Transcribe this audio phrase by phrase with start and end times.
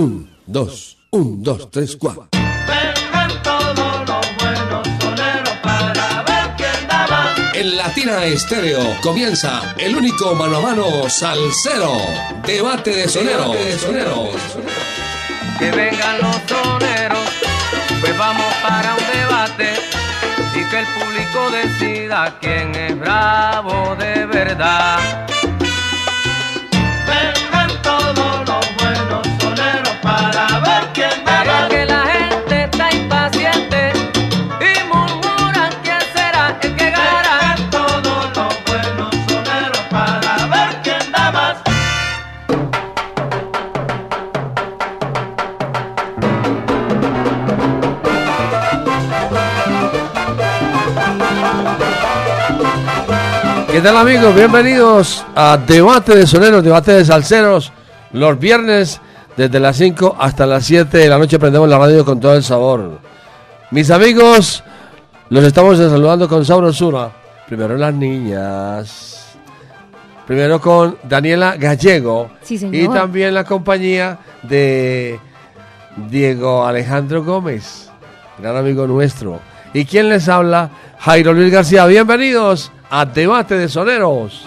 [0.00, 2.28] Un, dos, un, dos, tres, cuatro.
[2.32, 7.54] Vengan todos los buenos soneros para ver quién da más.
[7.54, 11.98] En Latina Estéreo comienza el único mano a mano salsero.
[12.46, 13.54] Debate de soneros.
[15.58, 17.28] Que vengan los soneros,
[18.00, 19.74] pues vamos para un debate
[20.54, 25.29] y que el público decida quién es bravo de verdad.
[53.80, 54.34] ¿Qué tal amigos?
[54.34, 57.72] Bienvenidos a Debate de Soneros, Debate de Salseros.
[58.12, 59.00] Los viernes
[59.38, 62.42] desde las 5 hasta las 7 de la noche prendemos la radio con todo el
[62.42, 62.98] sabor.
[63.70, 64.62] Mis amigos,
[65.30, 67.10] los estamos saludando con sabrosura.
[67.48, 69.34] Primero las niñas.
[70.26, 72.32] Primero con Daniela Gallego.
[72.42, 72.74] Sí, señor.
[72.74, 75.18] Y también la compañía de
[76.10, 77.88] Diego Alejandro Gómez,
[78.42, 79.40] gran amigo nuestro.
[79.72, 80.70] ¿Y quién les habla?
[80.98, 81.86] Jairo Luis García.
[81.86, 84.44] Bienvenidos a Debate de Soneros.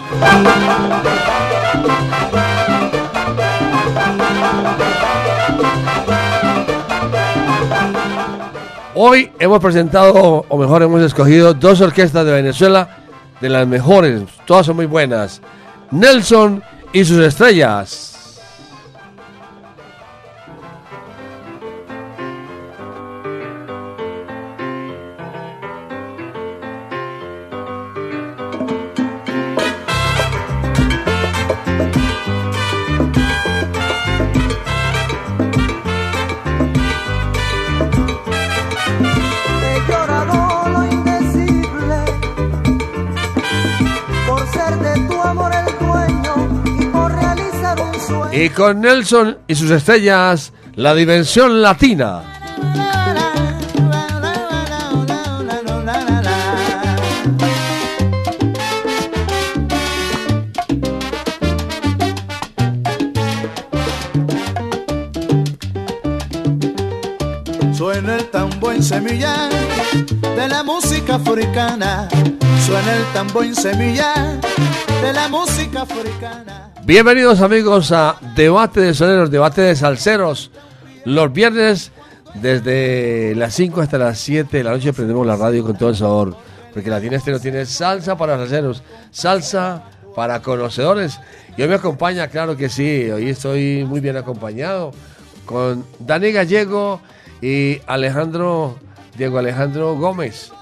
[8.94, 12.88] Hoy hemos presentado, o mejor hemos escogido, dos orquestas de Venezuela,
[13.40, 15.40] de las mejores, todas son muy buenas.
[15.90, 18.13] Nelson y sus estrellas.
[48.36, 52.20] Y con Nelson y sus estrellas, la dimensión latina.
[67.72, 69.48] Suena el tambor en semilla
[70.36, 72.08] de la música africana.
[72.66, 74.40] Suena el tambor en semilla
[75.00, 76.73] de la música africana.
[76.86, 80.50] Bienvenidos amigos a Debate de Soneros, Debate de Salseros.
[81.06, 81.92] Los viernes
[82.34, 85.96] desde las 5 hasta las 7 de la noche prendemos la radio con todo el
[85.96, 86.36] sabor.
[86.74, 89.84] Porque Latina Estéreo tiene salsa para salseros, salsa
[90.14, 91.18] para conocedores.
[91.56, 94.90] Y hoy me acompaña, claro que sí, hoy estoy muy bien acompañado
[95.46, 97.00] con Dani Gallego
[97.40, 98.78] y Alejandro,
[99.16, 100.52] Diego Alejandro Gómez.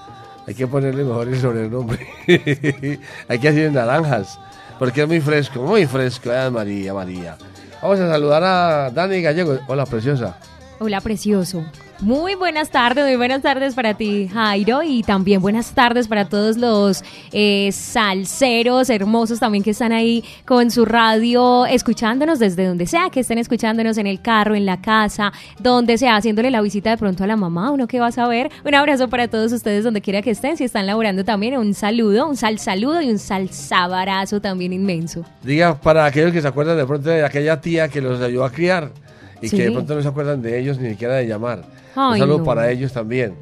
[0.47, 2.07] Hay que ponerle mejor el sobrenombre.
[3.27, 4.39] Hay que hacer naranjas.
[4.83, 6.29] Porque es muy fresco, muy fresco.
[6.29, 7.37] Ay, María, María.
[7.81, 9.57] Vamos a saludar a Dani Gallego.
[9.67, 10.35] Hola, preciosa.
[10.77, 11.63] Hola, precioso.
[12.03, 16.57] Muy buenas tardes, muy buenas tardes para ti, Jairo, y también buenas tardes para todos
[16.57, 23.09] los eh, salseros hermosos también que están ahí con su radio, escuchándonos desde donde sea,
[23.09, 26.97] que estén escuchándonos en el carro, en la casa, donde sea, haciéndole la visita de
[26.97, 28.51] pronto a la mamá, uno que va a saber.
[28.65, 32.27] Un abrazo para todos ustedes donde quiera que estén, si están laborando también, un saludo,
[32.27, 35.23] un sal saludo y un salsabarazo también inmenso.
[35.41, 38.51] Diga para aquellos que se acuerdan de pronto de aquella tía que los ayudó a
[38.51, 38.91] criar
[39.43, 39.57] y Sí.
[39.57, 41.59] que de pronto no se acuerdan de ellos ni siquiera de llamar.
[41.95, 42.43] Un Ay, saludo no.
[42.43, 43.33] para ellos también.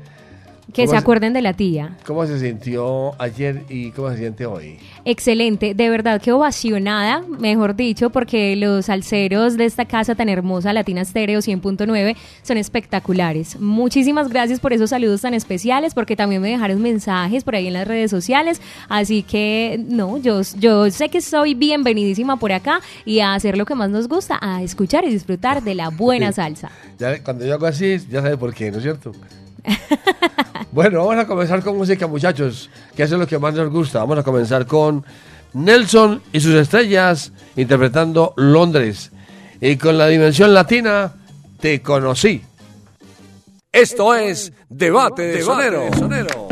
[0.74, 1.98] Que ¿Cómo se acuerden de la tía.
[2.06, 4.78] ¿Cómo se sintió ayer y cómo se siente hoy?
[5.04, 10.72] Excelente, de verdad que ovacionada, mejor dicho, porque los salseros de esta casa tan hermosa,
[10.72, 13.60] Latina Stereo 100.9, son espectaculares.
[13.60, 17.74] Muchísimas gracias por esos saludos tan especiales, porque también me dejaron mensajes por ahí en
[17.74, 18.62] las redes sociales.
[18.88, 23.66] Así que, no, yo, yo sé que soy bienvenidísima por acá y a hacer lo
[23.66, 26.72] que más nos gusta, a escuchar y disfrutar de la buena salsa.
[26.98, 29.12] Ya, cuando yo hago así, ya sabe por qué, ¿no es cierto?
[30.72, 34.00] bueno, vamos a comenzar con música, muchachos, que eso es lo que más nos gusta.
[34.00, 35.06] Vamos a comenzar con
[35.54, 39.12] Nelson y sus estrellas interpretando Londres.
[39.60, 41.14] Y con la dimensión latina,
[41.60, 42.42] te conocí.
[43.72, 46.51] Esto es Debate de Sonero.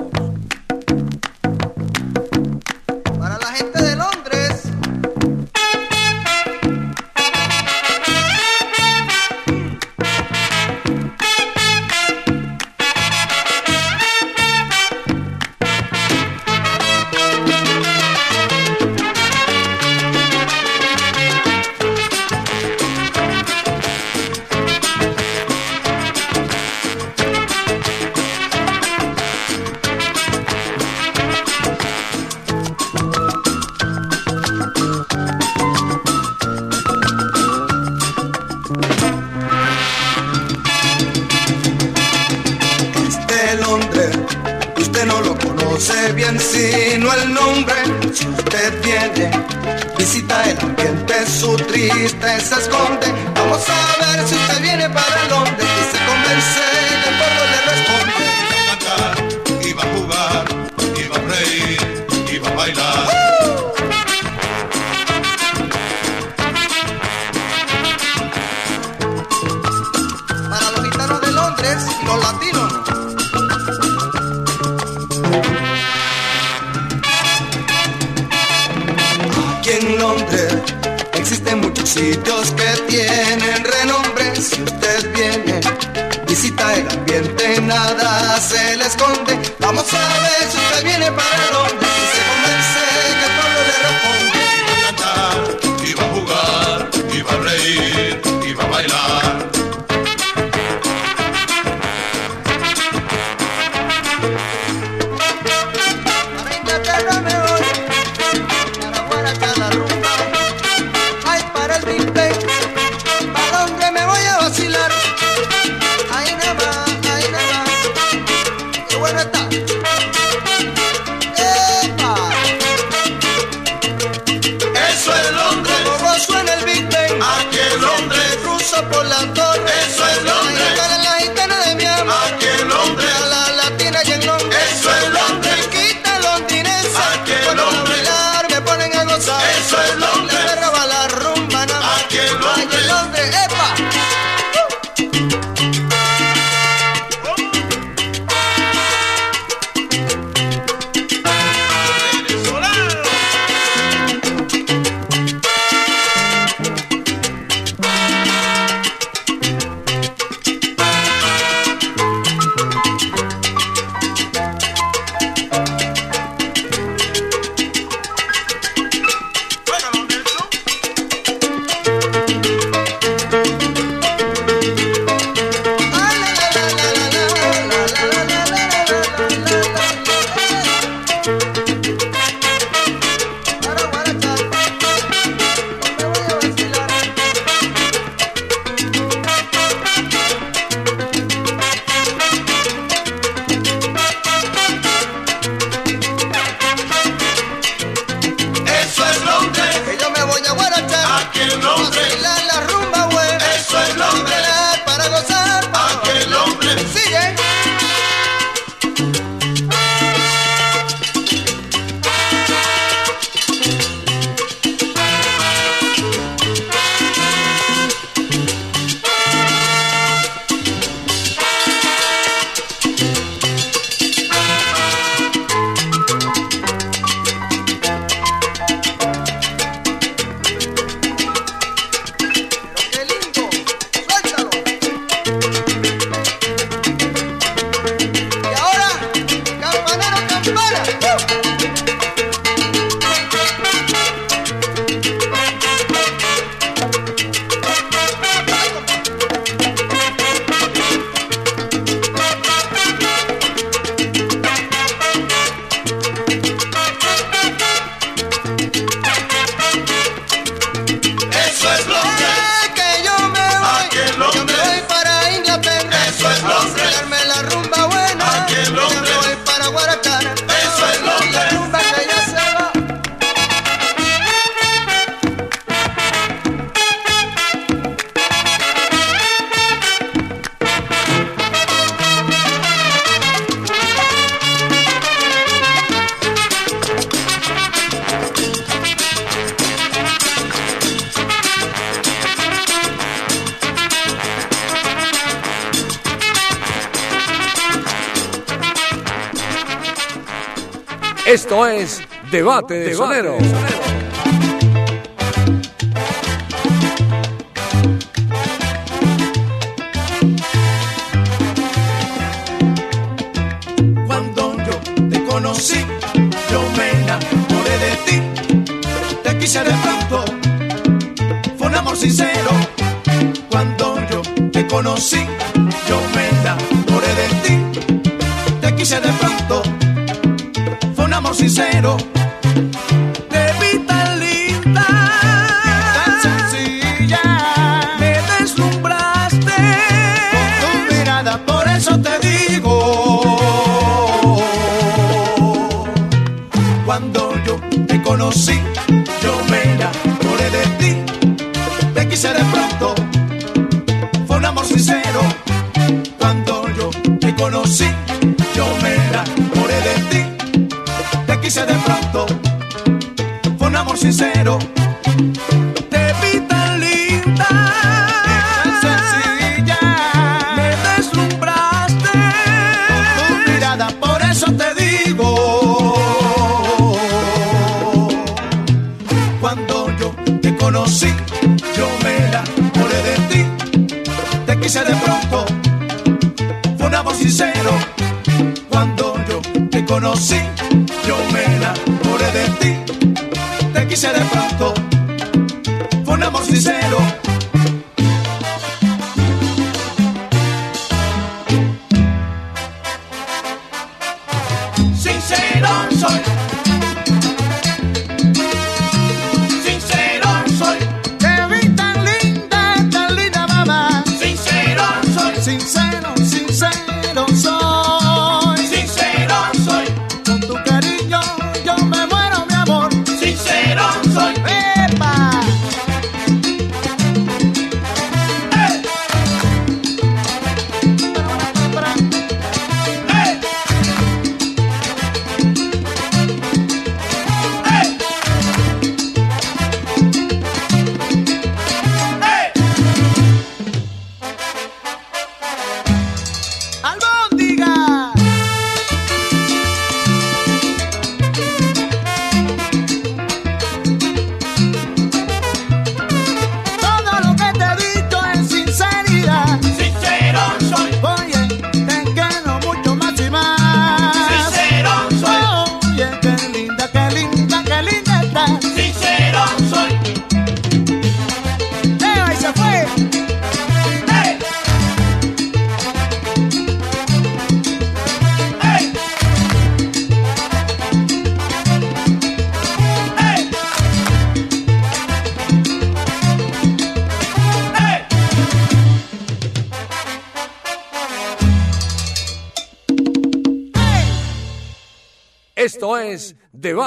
[404.95, 406.58] Sincero soy.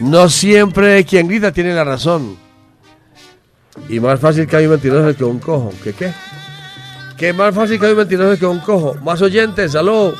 [0.00, 2.36] no siempre quien grita tiene la razón.
[3.88, 5.72] Y más fácil que hay un mentiroso que un cojo.
[5.82, 6.12] ¿Qué qué?
[7.16, 8.94] Que más fácil que hay un mentiroso que un cojo.
[9.02, 10.12] Más oyentes, aló.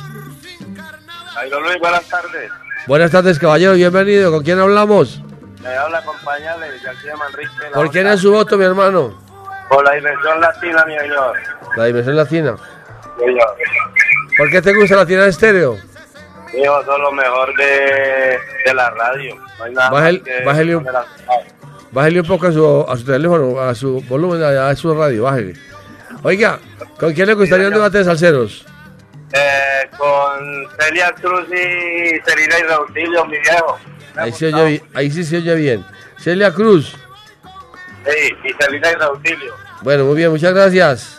[1.37, 2.50] Airo Luis, buenas tardes.
[2.88, 4.33] Buenas tardes, caballero, bienvenido.
[4.33, 5.21] ¿Con quién hablamos?
[5.62, 7.50] Me habla compañale de aquí de Manrique.
[7.75, 9.14] ¿Por quién es su voto, mi hermano?
[9.68, 11.37] Por la dimensión latina, mi señor.
[11.76, 12.57] La dimensión latina.
[13.18, 13.57] Señor.
[14.38, 15.76] ¿Por qué te gusta la tienda de estéreo?
[16.54, 19.37] Hijo, son lo mejor de, de la radio.
[19.59, 21.04] No hay nada que bájale un- la-
[22.26, 25.54] poco a su, a su teléfono, a su volumen, a, a su radio, bájele.
[26.23, 26.59] Oiga,
[26.99, 28.64] ¿con quién le gustaría un debate de salseros?
[29.32, 33.78] Eh, con Celia Cruz y Celina y Rautilio, mi viejo.
[34.16, 35.85] Ahí, se oye, ahí sí se oye bien.
[36.18, 36.97] Celia Cruz.
[38.04, 39.54] Sí, y Celina y Rautilio.
[39.82, 41.18] Bueno, muy bien, muchas gracias.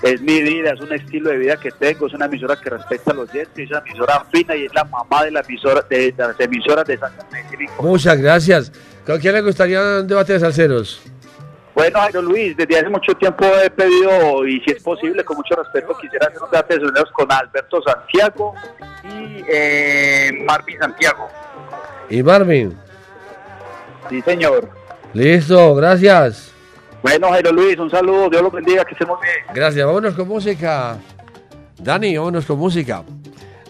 [0.02, 3.12] es mi vida, es un estilo de vida que tengo, es una emisora que respeta
[3.12, 6.14] a los oyentes, es una emisora fina y es la mamá de, la emisora, de,
[6.14, 7.70] de las emisoras de San Medellín.
[7.80, 8.72] Muchas gracias.
[9.06, 11.02] ¿Con quién le gustaría un debate de salseros?
[11.76, 15.56] Bueno, Jairo Luis, desde hace mucho tiempo he pedido, y si es posible, con mucho
[15.56, 18.56] respeto, quisiera hacer un debate de sonidos con Alberto Santiago
[19.04, 21.30] y eh, Marvin Santiago.
[22.10, 22.76] Y Marvin.
[24.10, 24.70] Sí, señor.
[25.14, 26.57] Listo, gracias.
[27.02, 29.36] Bueno, Jairo Luis, un saludo, Dios los bendiga, que estemos bien.
[29.54, 30.98] Gracias, vámonos con música.
[31.78, 33.04] Dani, vámonos con música.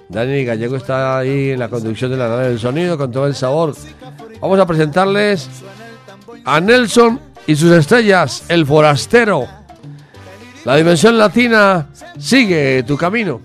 [0.10, 3.36] Dani Gallego está ahí en la conducción de la nave del sonido con todo el
[3.36, 3.76] sabor.
[4.40, 5.50] Vamos a presentarles
[6.46, 9.46] a Nelson y sus estrellas, el forastero.
[10.64, 11.88] La dimensión latina
[12.18, 13.42] sigue tu camino.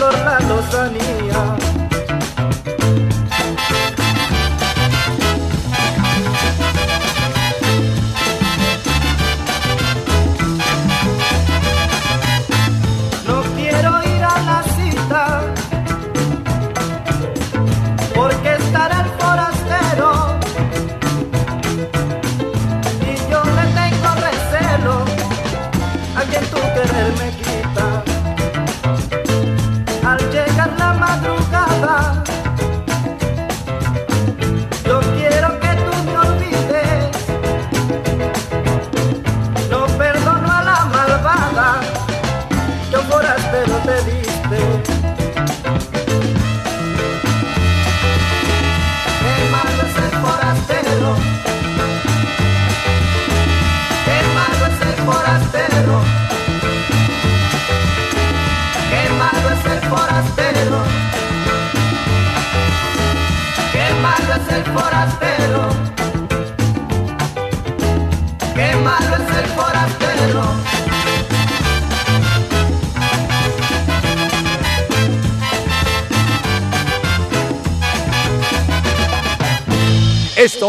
[0.00, 1.69] Flor la lozanía.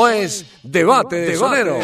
[0.01, 1.79] Esto es Debate de Sonero.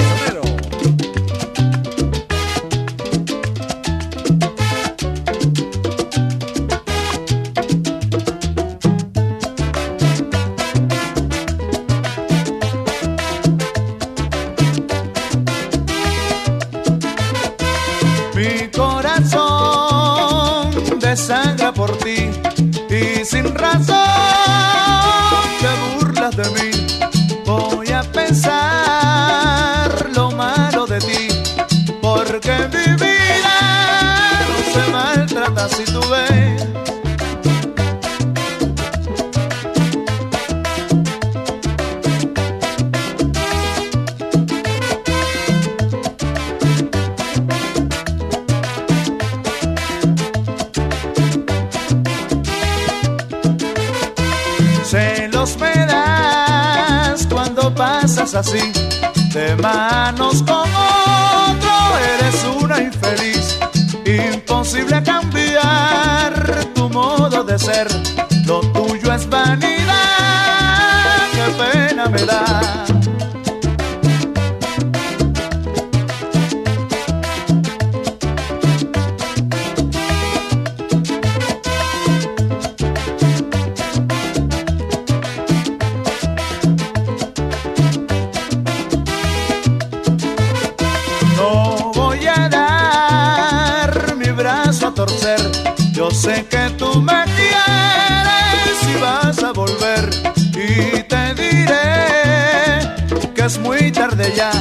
[103.47, 104.51] es muy tarde ya.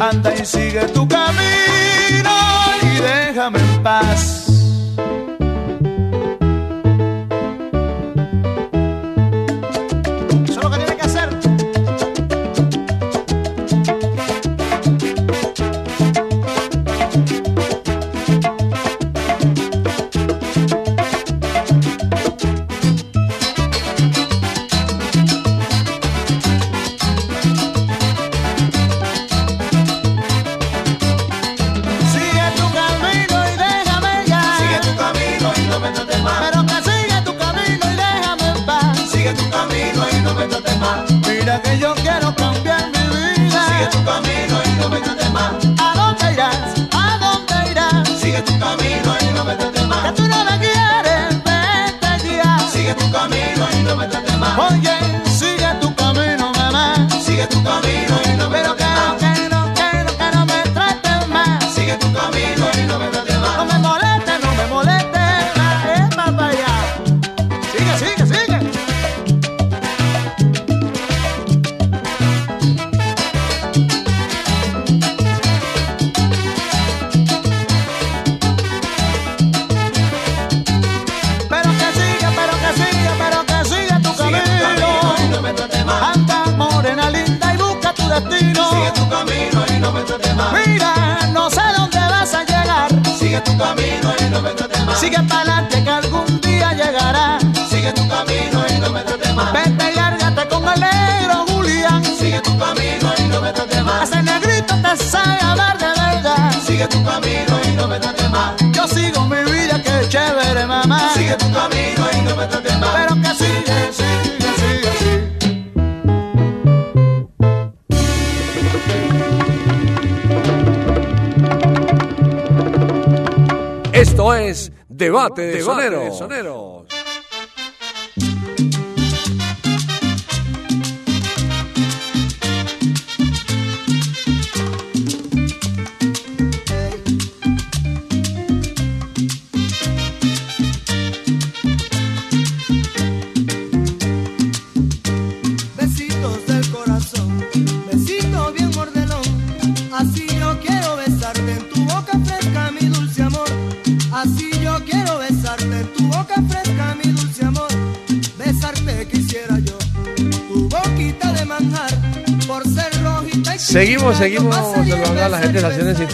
[0.00, 2.34] Anda y sigue tu camino
[2.82, 4.53] y déjame en paz.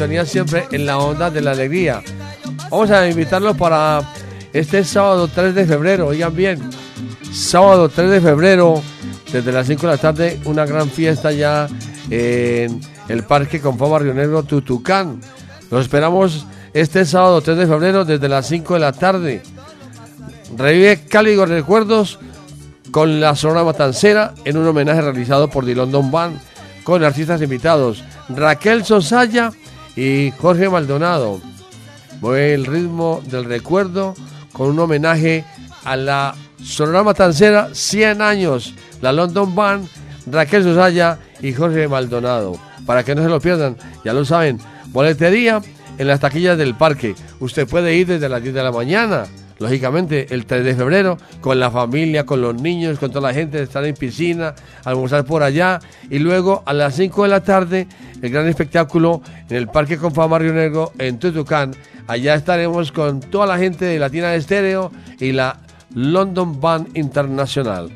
[0.01, 2.03] sintonía siempre en la onda de la alegría.
[2.71, 4.01] Vamos a invitarlos para
[4.51, 6.59] este sábado 3 de febrero, oigan bien,
[7.31, 8.83] sábado 3 de febrero,
[9.31, 11.69] desde las 5 de la tarde, una gran fiesta ya
[12.09, 15.21] en el Parque Confá Barrio Negro Tutucán.
[15.71, 19.43] Los esperamos este sábado 3 de febrero desde las 5 de la tarde.
[20.57, 22.19] Revive cálidos recuerdos
[22.91, 26.41] con la Sonora Matancera en un homenaje realizado por The London Band
[26.85, 29.53] con artistas invitados Raquel Sosaya
[29.96, 31.40] y Jorge Maldonado.
[32.20, 34.14] Mueve el ritmo del recuerdo
[34.53, 35.44] con un homenaje
[35.85, 39.88] a la Sonora Matancera 100 años, la London Band,
[40.26, 42.59] Raquel Sosaya y Jorge Maldonado.
[42.85, 45.61] Para que no se lo pierdan, ya lo saben, boletería
[45.98, 47.14] en las taquillas del parque.
[47.40, 49.26] Usted puede ir desde las 10 de la mañana,
[49.61, 53.62] lógicamente el 3 de febrero, con la familia, con los niños, con toda la gente,
[53.62, 57.87] estar en piscina, almorzar por allá y luego a las 5 de la tarde
[58.23, 61.73] el gran espectáculo en el Parque Confama Río Negro en Tutucán.
[62.07, 65.61] Allá estaremos con toda la gente de Latina de Estéreo y la
[65.94, 67.90] London Band Internacional.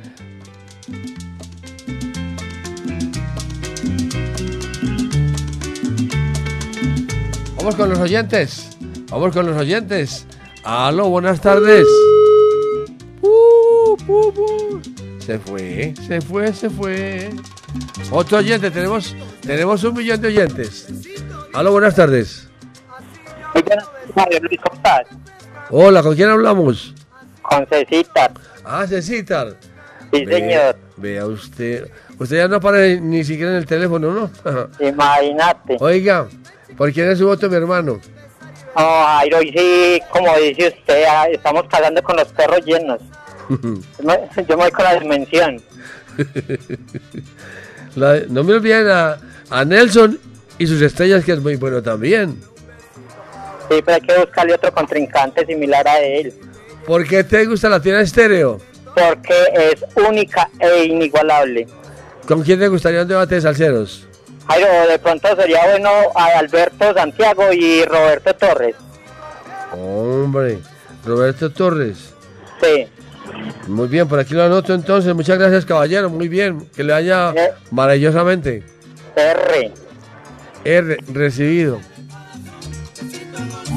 [7.57, 8.77] Vamos con los oyentes.
[9.11, 10.27] Vamos con los oyentes.
[10.65, 11.87] Aló, buenas tardes.
[13.21, 14.81] Uh, uh, uh.
[15.19, 17.31] Se fue, se fue, se fue.
[18.11, 20.89] Otro oyente, tenemos, tenemos un millón de oyentes.
[21.53, 22.49] Aló, buenas tardes.
[25.69, 26.95] Hola, ¿con quién hablamos?
[27.43, 28.33] Con Cecitar.
[28.65, 29.57] Ah, Cecitar.
[30.15, 30.77] Sí, señor.
[30.97, 31.91] Vea usted.
[32.19, 34.31] Usted ya no aparece ni siquiera en el teléfono, ¿no?
[34.81, 35.77] Imagínate.
[35.81, 36.27] Oiga,
[36.75, 38.01] ¿por quién es su voto, mi hermano?
[38.77, 43.01] No, Jairo, y sí, como dice usted, ah, estamos cagando con los perros llenos.
[43.51, 45.63] Yo me, yo me voy con la dimensión.
[47.97, 49.19] La- no me olviden a,
[49.51, 50.19] a Nelson
[50.59, 52.41] y sus estrellas, que es muy bueno también.
[53.71, 56.33] Sí, pero hay que buscarle otro contrincante similar a él.
[56.87, 58.61] ¿Por qué te gusta la tienda estéreo?
[58.95, 61.67] Porque es única e inigualable.
[62.27, 64.07] ¿Con quién te gustaría un debate de salseros?
[64.49, 68.75] Jairo, de pronto sería bueno a Alberto Santiago y Roberto Torres.
[69.73, 70.59] Hombre,
[71.05, 72.15] Roberto Torres.
[72.61, 72.87] Sí.
[73.67, 75.15] Muy bien, por aquí lo anoto entonces.
[75.15, 76.11] Muchas gracias, caballero.
[76.11, 76.69] Muy bien.
[76.77, 77.33] Que le haya
[77.71, 78.63] maravillosamente.
[79.17, 79.73] R.
[80.65, 81.81] R, recibido.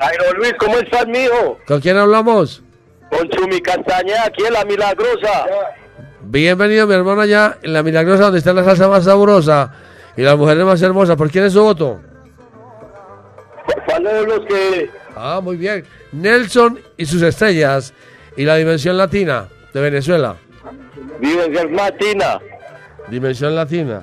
[0.00, 1.58] Jairo Luis, ¿cómo estás, mijo?
[1.66, 2.62] ¿Con quién hablamos?
[3.10, 5.46] Con Chumi Castañeda, aquí en La Milagrosa.
[6.22, 9.72] Bienvenido, mi hermano, allá en la Milagrosa, donde está la salsa más sabrosa
[10.16, 11.16] y las mujeres más hermosas.
[11.16, 12.00] ¿Por quién es su voto?
[13.86, 14.90] ¿Cuál de los que...?
[15.16, 15.84] Ah, muy bien.
[16.12, 17.92] Nelson y sus estrellas
[18.36, 20.36] y la Dimensión Latina de Venezuela.
[21.20, 22.40] Dimensión Latina.
[23.10, 24.02] Dimensión Latina.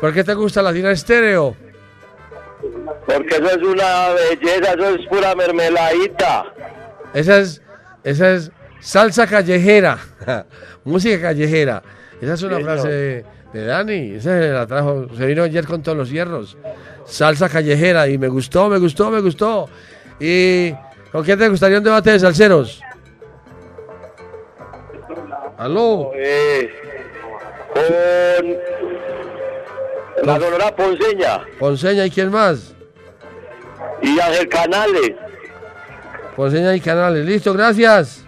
[0.00, 1.56] ¿Por qué te gusta Latina Estéreo?
[3.06, 6.44] Porque eso es una belleza, eso es pura mermeladita.
[7.12, 7.62] Esa es,
[8.02, 9.98] esa es salsa callejera,
[10.84, 11.82] música callejera.
[12.20, 15.66] Esa es una Sí, frase de, de Dani, esa se la trajo, se vino ayer
[15.66, 16.56] con todos los hierros.
[17.04, 19.68] Salsa callejera y me gustó, me gustó, me gustó.
[20.18, 20.72] ¿Y
[21.12, 22.80] con quién te gustaría un debate de salseros?
[25.58, 26.10] ¿Aló?
[26.14, 26.70] Eh,
[27.74, 28.56] con
[30.26, 32.74] la Sonora Ponceña Ponceña y quién más?
[34.02, 35.12] y Ángel Canales.
[36.36, 37.24] Ponceña y canales.
[37.24, 38.24] Listo, gracias.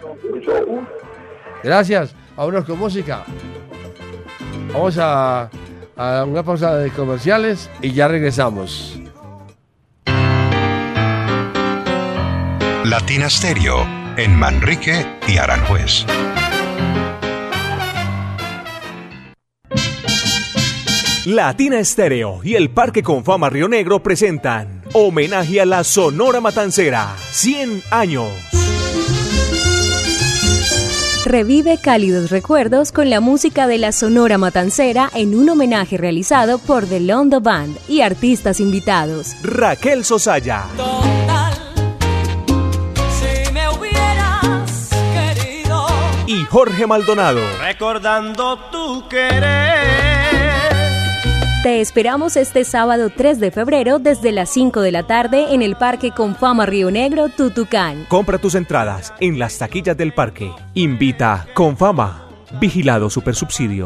[1.63, 2.15] Gracias.
[2.35, 3.23] Vámonos con música.
[4.73, 5.49] Vamos a,
[5.95, 8.99] a una pausa de comerciales y ya regresamos.
[12.85, 16.05] Latina Stereo en Manrique y Aranjuez.
[21.27, 27.83] Latina Estéreo y el Parque Confama Río Negro presentan Homenaje a la Sonora Matancera, 100
[27.91, 28.29] años.
[31.25, 36.85] Revive cálidos recuerdos con la música de la Sonora Matancera en un homenaje realizado por
[36.85, 39.35] The Londo Band y artistas invitados.
[39.43, 40.63] Raquel Sosaya,
[43.19, 45.87] Si me hubieras querido,
[46.25, 47.41] y Jorge Maldonado.
[47.59, 50.16] recordando tu querer.
[51.67, 55.75] Te esperamos este sábado 3 de febrero desde las 5 de la tarde en el
[55.75, 58.05] Parque Confama Río Negro, Tutucán.
[58.07, 60.49] Compra tus entradas en las taquillas del parque.
[60.75, 62.29] Invita con fama.
[62.61, 63.85] Vigilado Supersubsidio.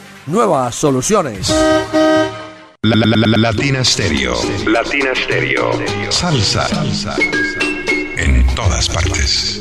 [0.27, 1.49] nuevas soluciones.
[2.83, 4.35] La, la, la, la- Latina Stereo.
[4.65, 5.71] Latina Stereo.
[6.09, 6.67] Salsa.
[6.67, 7.15] Salsa.
[8.17, 9.59] En todas partes.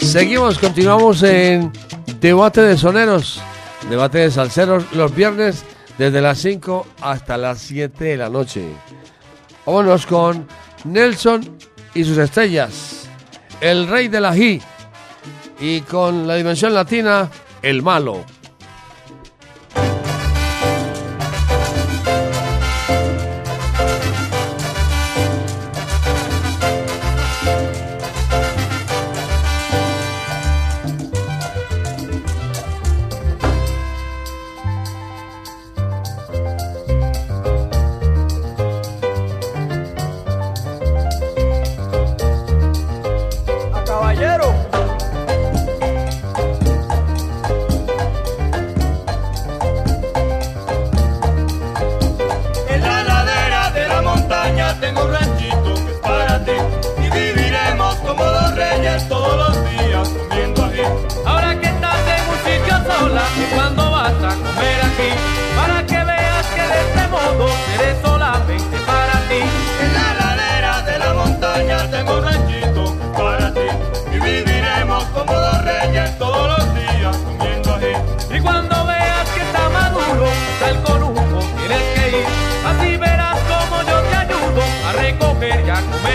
[0.00, 1.72] Seguimos, continuamos en
[2.20, 3.40] Debate de Soneros,
[3.90, 5.64] Debate de Salseros, los viernes
[5.98, 8.68] desde las 5 hasta las 7 de la noche.
[9.64, 10.46] Vámonos con
[10.84, 11.58] Nelson
[11.94, 13.08] y sus estrellas,
[13.60, 14.60] el rey de la G,
[15.60, 17.30] y con la dimensión latina,
[17.62, 18.24] el malo.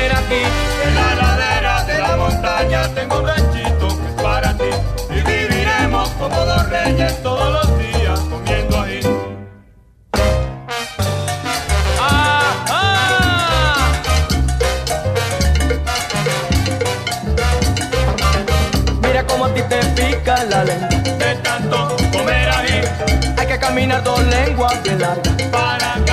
[0.09, 0.41] Aquí.
[0.85, 4.69] En la ladera de la montaña tengo un ranchito que es para ti
[5.09, 9.01] y viviremos como dos reyes todos los días comiendo ají.
[19.01, 20.87] Mira cómo a ti te pica la lengua
[21.19, 22.81] de tanto comer ají.
[23.37, 26.10] Hay que caminar dos lenguas bien largas para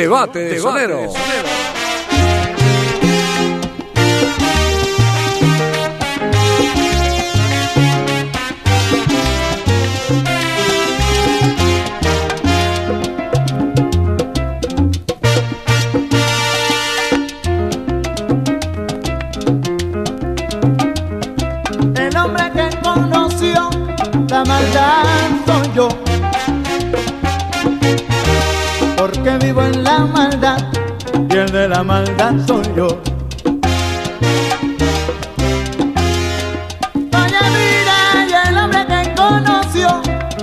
[0.00, 1.12] Debate de Sonero.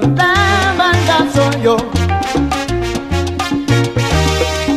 [0.02, 1.78] La maldad soy yo.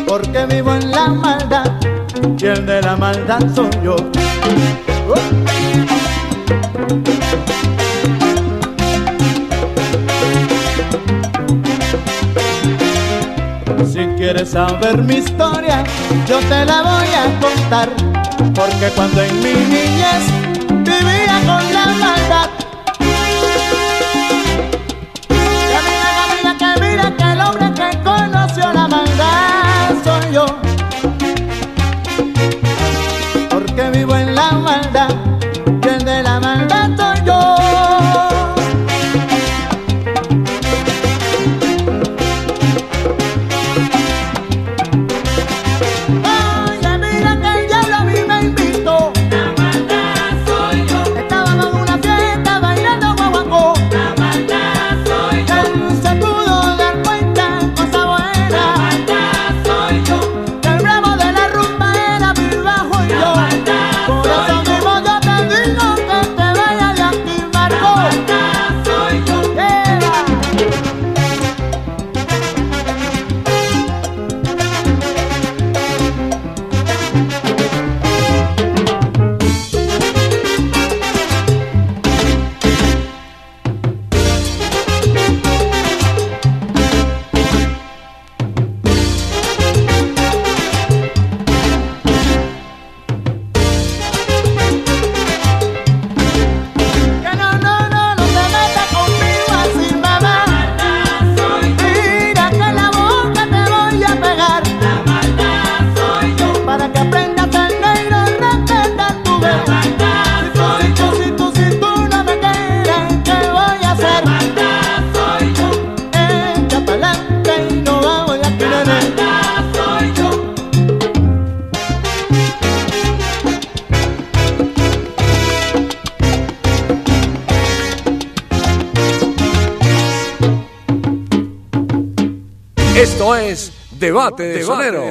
[0.06, 1.72] Porque vivo en la maldad
[2.38, 3.96] y el de la maldad soy yo.
[13.92, 15.84] Si quieres saber mi historia,
[16.26, 17.88] yo te la voy a contar.
[18.54, 20.24] Porque cuando en mi niñez
[20.84, 21.29] vivía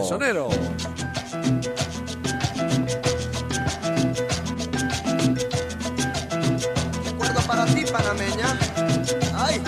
[0.10, 0.50] Sonero.
[7.06, 8.58] Recuerdo para ti, panameña.
[9.36, 9.62] Ay.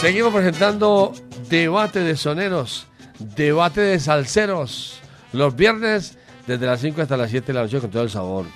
[0.00, 1.14] Seguimos presentando
[1.48, 2.88] Debate de Soneros,
[3.36, 4.98] Debate de Salseros,
[5.32, 6.18] los viernes
[6.48, 8.46] desde las 5 hasta las 7 de la noche con todo el sabor.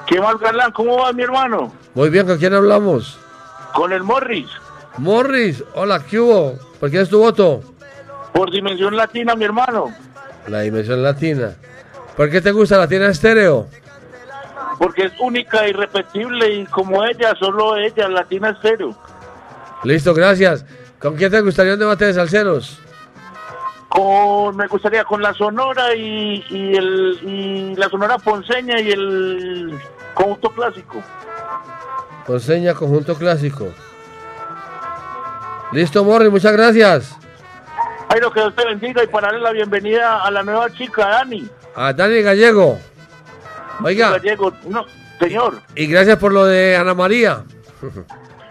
[0.06, 0.74] ¿Qué más, Galán?
[0.74, 1.72] ¿Cómo va, mi hermano?
[1.96, 3.18] Muy bien, ¿con quién hablamos?
[3.74, 4.50] Con el Morris,
[4.98, 6.60] Morris, hola, ¿qué hubo?
[6.80, 7.64] ¿Por quién es tu voto?
[8.34, 9.94] por Dimensión Latina, mi hermano.
[10.48, 11.56] La dimensión latina.
[12.18, 13.68] ¿Por qué te gusta Latina Estéreo?
[14.80, 18.96] Porque es única, irrepetible y como ella, solo ella, Latina Estéreo.
[19.84, 20.66] Listo, gracias.
[21.00, 22.80] ¿Con quién te gustaría un debate de salseros?
[23.90, 29.80] Con, me gustaría con la Sonora y, y el, y la Sonora Ponceña y el
[30.16, 31.04] conjunto clásico.
[32.26, 33.68] Ponceña, conjunto clásico.
[35.72, 37.16] Listo, Morris, muchas gracias.
[38.10, 41.08] Ay, lo que Dios te bendiga y para darle la bienvenida a la nueva chica,
[41.08, 41.48] Dani.
[41.76, 42.78] A Dani Gallego.
[43.84, 44.86] Oiga, Gallego, no,
[45.20, 45.62] señor.
[45.76, 47.44] y gracias por lo de Ana María.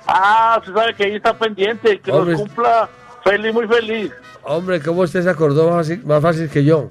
[0.07, 2.33] Ah, usted sabe que ahí está pendiente, que Hombre.
[2.33, 2.89] nos cumpla
[3.23, 4.11] feliz, muy feliz.
[4.43, 6.89] Hombre, ¿cómo usted se acordó más fácil, más fácil que yo?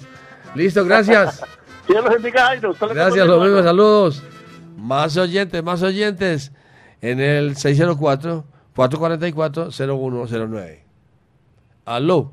[0.55, 1.41] Listo, gracias.
[1.87, 2.75] Dios los bendiga, Jairo.
[2.79, 3.63] Gracias, mi lo mismo, hermano.
[3.63, 4.23] saludos.
[4.77, 6.51] Más oyentes, más oyentes
[7.01, 7.55] en el
[8.79, 10.79] 604-444-0109.
[11.85, 12.31] Aló,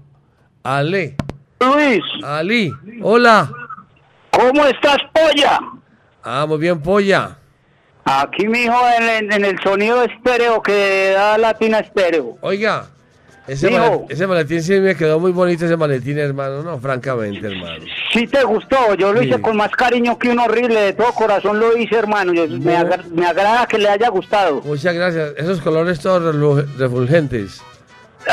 [0.62, 1.16] Ale.
[1.60, 2.02] Luis.
[2.24, 2.72] Ali,
[3.02, 3.50] hola.
[4.30, 5.58] ¿Cómo estás, polla?
[6.22, 7.36] Ah, muy bien, polla.
[8.04, 12.36] Aquí, mijo, en- en el sonido estéreo que da Latina Estéreo.
[12.42, 12.86] Oiga,
[13.48, 16.62] ese, maletín sí me quedó muy bonito, ese maletín, hermano.
[16.62, 17.84] No, francamente, hermano.
[18.12, 19.28] Sí te gustó, yo lo Sí.
[19.28, 22.32] hice con más cariño que un horrible, de todo corazón lo hice, hermano.
[22.32, 24.60] Yo- me, agra- me agrada que le haya gustado.
[24.62, 25.32] Muchas gracias.
[25.36, 26.34] Esos colores todos
[26.76, 27.62] refulgentes.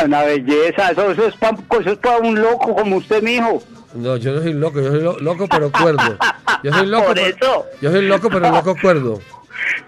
[0.03, 3.61] Una belleza, eso, eso es para un loco como usted, mijo.
[3.93, 6.17] No, yo no soy loco, yo soy lo- loco pero cuerdo.
[6.63, 7.65] Yo soy loco, Por pero- eso.
[7.79, 9.19] yo soy loco pero loco cuerdo.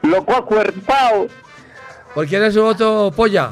[0.04, 1.28] Loco acuerpado.
[2.14, 3.52] ¿Por quién es su voto, polla?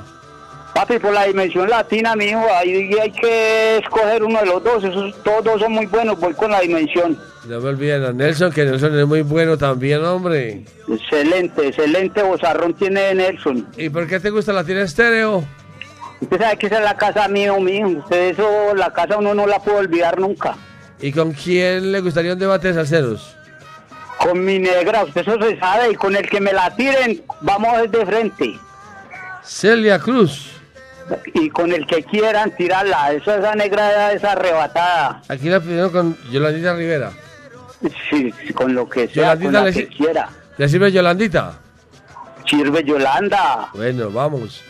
[0.74, 4.84] Papi, por la dimensión latina, mijo, ahí hay que escoger uno de los dos.
[4.84, 7.18] Esos, todos dos son muy buenos, voy con la dimensión.
[7.46, 10.64] No me olviden a Nelson, que Nelson es muy bueno también, hombre.
[10.88, 13.68] Excelente, excelente bozarrón tiene Nelson.
[13.78, 15.44] ¿Y por qué te gusta la tiene estéreo?
[16.22, 17.90] Usted sabe que esa es la casa mío, mijo.
[17.90, 20.56] Usted eso, la casa uno no la puede olvidar nunca.
[21.02, 23.36] ¿Y con quién le gustaría un debate de salseros?
[24.18, 27.92] Con mi negra, usted eso se sabe, y con el que me la tiren, vamos
[27.92, 28.58] de frente.
[29.44, 30.53] Celia Cruz.
[31.34, 35.22] Y con el que quieran tirarla, esa, esa negra es arrebatada.
[35.28, 37.12] Aquí la pidieron con Yolandita Rivera.
[38.10, 40.30] Sí, con lo que sea, Yolandita con la le, que quiera.
[40.58, 41.54] ¿Le sirve Yolandita?
[42.46, 43.70] Sirve Yolanda.
[43.74, 44.62] Bueno, vamos.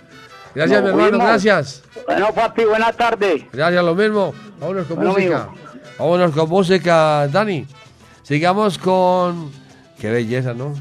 [0.55, 1.83] Gracias, Nos mi hermano, gracias.
[2.07, 3.47] Bueno, papi, buena tarde.
[3.51, 4.33] Gracias, lo mismo.
[4.59, 5.35] Vámonos con Bueno, música.
[5.43, 5.55] amigo.
[5.99, 7.67] Vámonos con música, Dani.
[8.23, 9.51] Sigamos con.
[9.99, 10.73] Qué belleza, ¿no?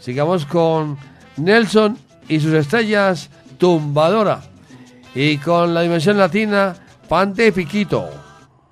[0.00, 0.98] Sigamos con
[1.36, 3.28] Nelson y sus estrellas
[3.58, 4.40] Tumbadora.
[5.14, 6.74] Y con la dimensión latina,
[7.08, 8.08] Pante Piquito.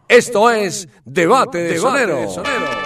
[0.09, 2.21] Esto es Debate de Debate Sonero.
[2.21, 2.80] de Sonero.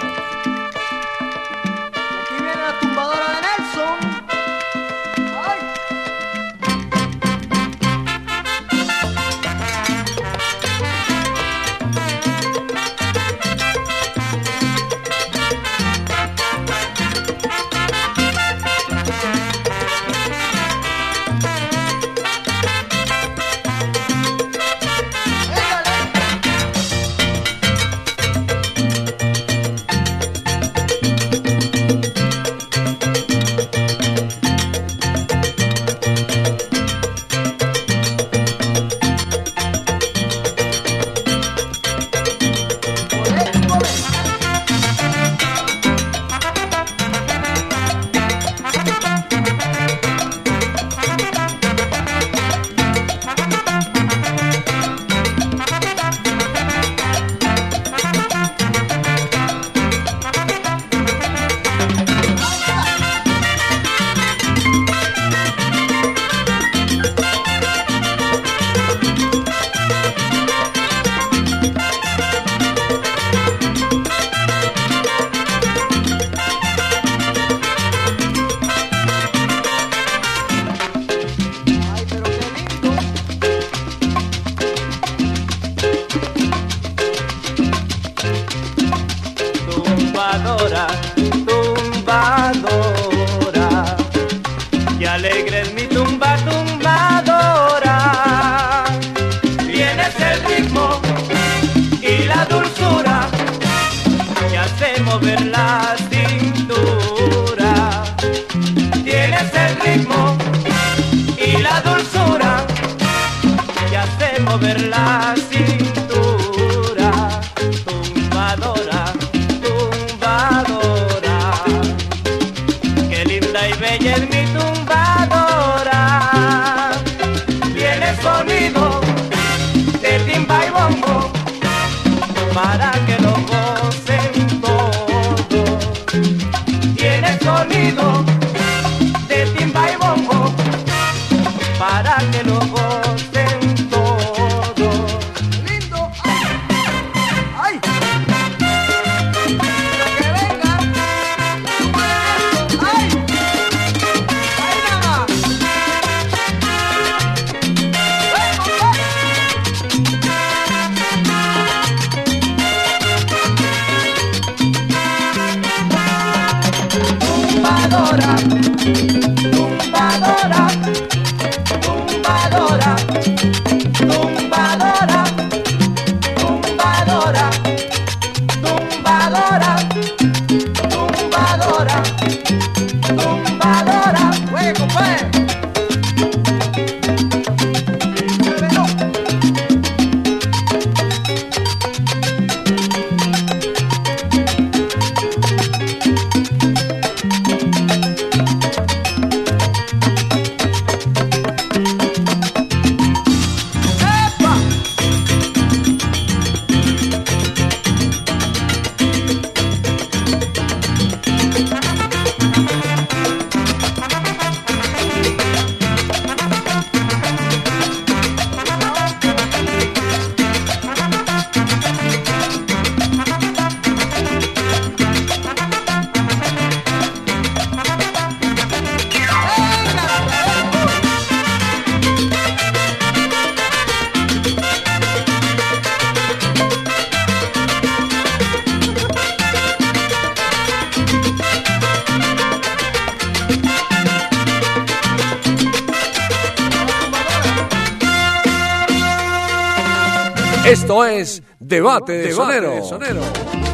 [250.95, 253.64] Esto es Debate de Sonero.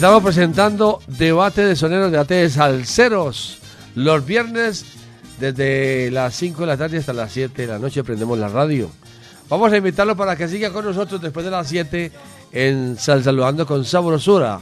[0.00, 3.58] Estamos presentando debate de soneros, debate de salseros.
[3.94, 4.86] Los viernes,
[5.38, 8.90] desde las 5 de la tarde hasta las 7 de la noche, prendemos la radio.
[9.50, 12.12] Vamos a invitarlo para que siga con nosotros después de las 7
[12.50, 14.60] en Sal Saludando con Sabrosura.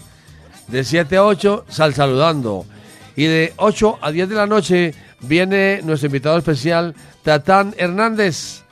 [0.67, 2.67] De 7 a 8, Sal Saludando.
[3.15, 8.63] Y de 8 a 10 de la noche viene nuestro invitado especial, Tatán Hernández,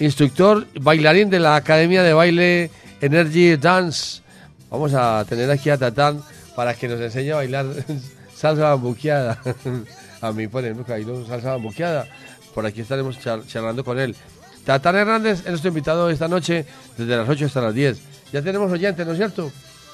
[0.00, 2.70] instructor, bailarín de la Academia de Baile
[3.02, 4.24] Energy Dance.
[4.70, 6.22] Vamos a tener aquí a Tatán
[6.54, 7.66] para que nos enseñe a bailar
[8.34, 9.38] salsa bambuqueada.
[10.20, 12.06] a mí, bailo salsa bambuqueada.
[12.54, 14.16] Por aquí estaremos char- charlando con él.
[14.64, 17.98] Tatán Hernández es nuestro invitado esta noche, desde las 8 hasta las 10.
[18.32, 19.52] Ya tenemos oyentes, ¿no es cierto?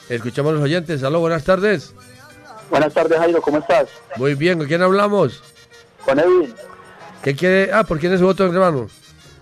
[0.08, 1.02] Escuchamos los oyentes.
[1.02, 1.92] Aló, buenas tardes.
[2.70, 3.88] Buenas tardes, Jairo, ¿cómo estás?
[4.16, 5.42] Muy bien, ¿con quién hablamos?
[6.06, 6.54] Con Edwin.
[7.22, 7.70] ¿Qué quiere?
[7.72, 8.88] Ah, ¿por quién es su voto, hermano?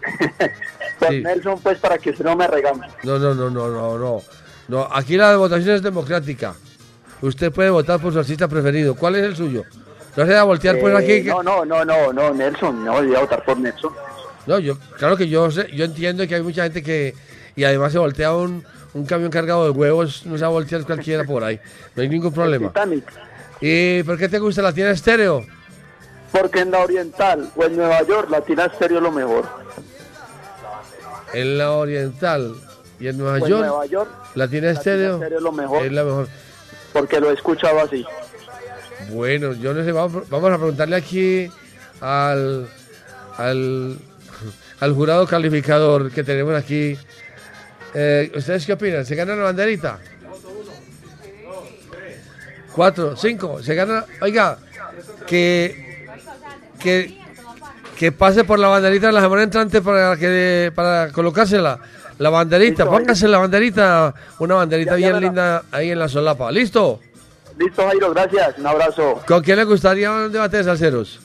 [0.99, 1.23] Con Sí.
[1.23, 2.83] Nelson, pues para que usted no me regañe.
[3.05, 4.23] No, no, no, no, no, no.
[4.71, 6.55] No, aquí la votación es democrática.
[7.23, 8.95] Usted puede votar por su artista preferido.
[8.95, 9.65] ¿Cuál es el suyo?
[10.17, 11.25] No se va a voltear pues Eh, aquí.
[11.25, 13.93] que- No, no, no, no, no, Nelson, no voy a votar por Nelson.
[14.47, 17.15] No, yo, claro que yo sé, yo entiendo que hay mucha gente que,
[17.57, 18.65] y además se voltea un,
[18.95, 21.59] un camión cargado de huevos, no se va a voltear cualquiera por ahí.
[21.97, 22.69] No hay ningún problema.
[22.69, 23.05] Titanic.
[23.61, 25.45] ¿Y por qué te gusta la tienda estéreo?
[26.33, 29.45] Porque en la Oriental o en Nueva York, Latina Estéreo es lo mejor.
[31.35, 32.55] En la oriental
[33.01, 35.87] y en Nueva en York, Nueva York, la tienda estéreo Estéreo es lo mejor.
[35.87, 36.29] es la mejor.
[36.93, 38.05] Porque lo he escuchado así.
[39.09, 41.51] Bueno, yo no sé, vamos, vamos a preguntarle aquí
[42.01, 42.69] al,
[43.37, 43.97] al,
[44.81, 46.99] al jurado calificador que tenemos aquí.
[47.95, 49.05] Eh, ¿Ustedes qué opinan?
[49.05, 49.99] ¿Se gana la banderita?
[52.75, 54.05] Cuatro, cinco, se gana.
[54.21, 54.59] Oiga,
[55.27, 56.07] que,
[56.79, 57.19] que,
[57.99, 61.81] que pase por la banderita la semana entrante para que para colocársela.
[62.21, 66.53] La banderita, póngase la banderita, una banderita Ya, ya, bien linda ahí en la solapa.
[66.53, 67.01] ¿Listo?
[67.59, 68.59] Listo, Jairo, gracias.
[68.59, 69.23] Un abrazo.
[69.27, 71.19] ¿Con quién le gustaría un debate de salseros?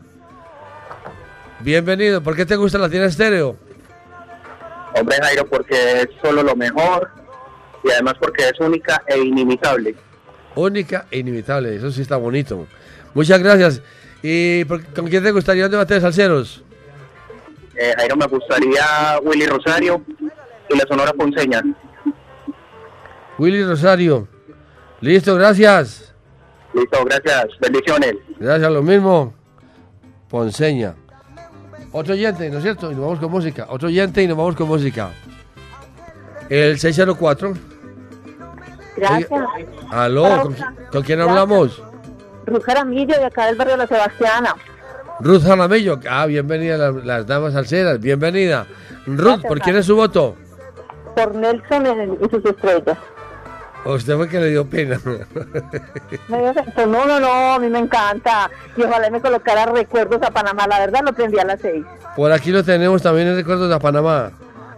[1.60, 2.22] Bienvenido.
[2.24, 3.58] ¿Por qué te gusta la tienda estéreo?
[4.95, 7.10] Hombre, Jairo, porque es solo lo mejor
[7.84, 9.96] y además porque es única e inimitable.
[10.56, 11.76] Única e inimitable.
[11.76, 12.68] Eso sí está bonito.
[13.14, 13.82] Muchas gracias.
[14.22, 16.64] ¿Y por- con quién te gustaría un debate de salseros?
[17.76, 20.04] Eh, Jairo, me gustaría Willy Rosario
[20.70, 21.62] y la Sonora Ponceña.
[23.40, 24.28] Willy Rosario.
[25.00, 26.14] Listo, gracias.
[26.74, 27.48] Listo, gracias.
[27.60, 28.14] Bendiciones.
[28.40, 29.34] Gracias, lo mismo.
[30.30, 30.96] Ponceña.
[31.92, 32.92] Otro oyente, ¿no es cierto?
[32.92, 33.66] Y nos vamos con música.
[33.70, 35.12] Otro oyente y nos vamos con música.
[36.50, 37.54] El 604.
[38.96, 39.30] Gracias.
[39.92, 40.56] Aló, ¿con,
[40.92, 41.82] con quién hablamos?
[42.46, 44.56] Ruth Jaramillo, de acá del barrio La Sebastiana.
[45.20, 46.00] Ruth Jaramillo.
[46.10, 48.00] Ah, bienvenida las, las damas salseras.
[48.00, 48.66] Bienvenida.
[49.06, 50.36] Ruth, ¿por quién es su voto?
[51.16, 52.98] por Nelson y sus estrellas.
[53.84, 54.98] ¿O usted fue que le dio pena?
[55.00, 56.86] Sexo.
[56.88, 58.50] No, no, no, a mí me encanta.
[58.78, 60.68] Y ojalá me colocara recuerdos a Panamá.
[60.68, 61.84] La verdad lo prendí a las seis.
[62.16, 64.32] Por aquí lo tenemos también en Recuerdos de Panamá.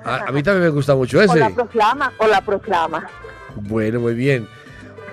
[0.06, 1.54] A, a mí también me gusta mucho O la ese.
[1.54, 3.08] proclama, o la proclama.
[3.56, 4.48] Bueno, muy bien.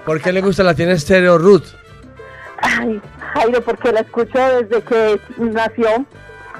[0.05, 1.64] ¿Por qué le gusta la tiene estéreo Ruth?
[2.62, 3.01] Ay,
[3.34, 6.05] Jairo, porque la escucho desde que nació.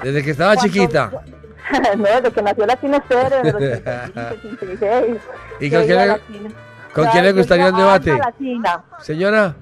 [0.03, 1.11] Desde que estaba chiquita.
[1.97, 5.17] no, desde que nació Latina Estéreo, de los 86.
[5.59, 6.49] ¿Y con quién le- Latina.
[6.93, 8.17] con Ya, quién le yo gustaría un debate?
[8.17, 8.83] Latina.
[8.99, 9.55] Señora,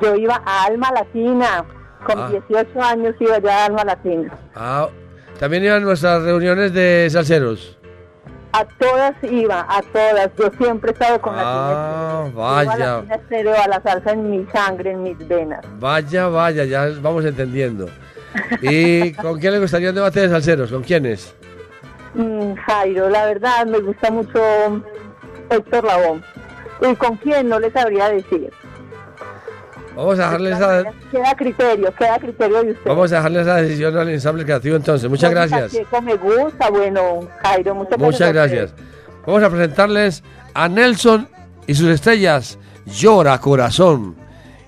[0.00, 1.64] Yo iba a Alma Latina.
[2.04, 2.28] Con Ah.
[2.28, 4.32] 18 años iba yo a Alma Latina.
[4.56, 4.88] ah,
[5.38, 7.78] también iban nuestras reuniones de salseros.
[8.52, 10.30] A todas iba, a todas.
[10.38, 12.32] Yo siempre he estado con Ah, Latina Estéreo.
[12.32, 13.14] Iba a vaya.
[13.16, 15.64] Estéreo, a la salsa en mi sangre, en mis venas.
[15.78, 17.88] Vaya, vaya, ya vamos entendiendo.
[18.60, 20.70] ¿Y con quién le gustaría un debate de salseros?
[20.70, 21.34] ¿Con quiénes?
[22.14, 24.38] Mm, Jairo, la verdad me gusta mucho
[25.48, 26.22] Héctor Labón.
[26.82, 27.48] ¿Y con quién?
[27.48, 28.52] No les sabría decir.
[29.94, 32.84] Vamos a dejarle esa, Queda a criterio, queda a criterio de usted.
[32.86, 35.08] vamos a dejarle esa decisión al ensamble creativo entonces.
[35.08, 35.72] Muchas gracias.
[36.02, 38.00] Me gusta, bueno, Jairo, muchas gracias.
[38.00, 38.74] Muchas a gracias.
[39.26, 40.24] Vamos a presentarles
[40.54, 41.28] a Nelson
[41.66, 42.58] y sus estrellas.
[42.86, 44.16] Llora corazón.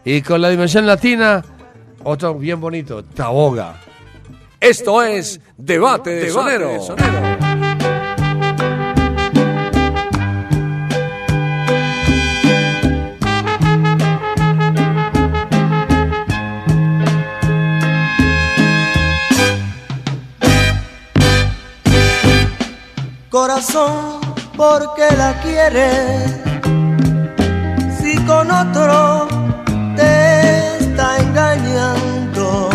[0.05, 1.43] Y con la dimensión latina,
[2.03, 3.77] otro bien bonito, Taboga.
[4.61, 6.79] Esto es Debate de Sonero.
[23.35, 24.21] Corazón,
[24.57, 26.41] ¿por qué la quieres?
[27.99, 29.27] Si con otro
[29.97, 32.71] te está engañando.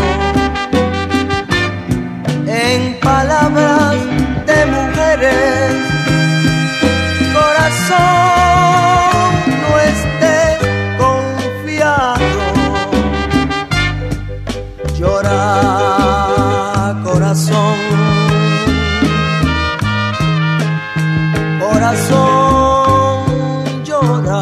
[2.46, 3.49] En palabras
[21.90, 24.42] corazón llora,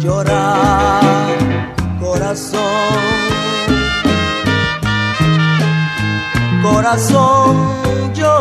[0.00, 0.42] llora,
[2.00, 2.62] corazón,
[6.62, 7.56] corazón
[8.14, 8.33] llora.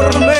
[0.00, 0.37] Que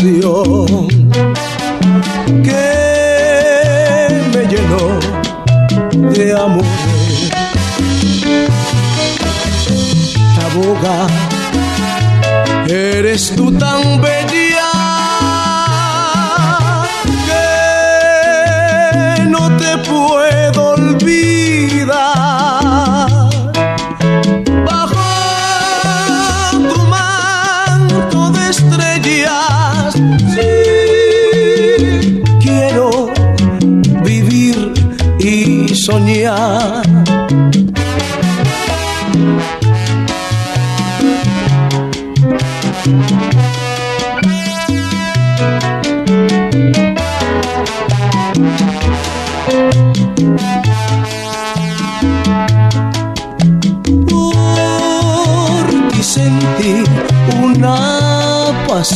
[0.00, 0.99] pasión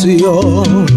[0.05, 0.94] pasión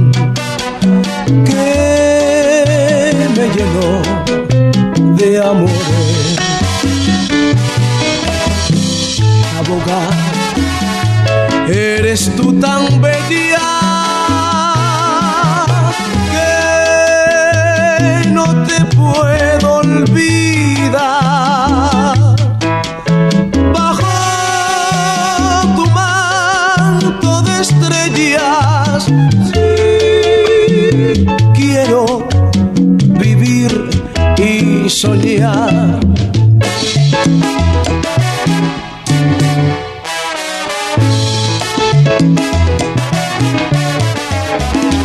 [34.98, 36.00] soñar.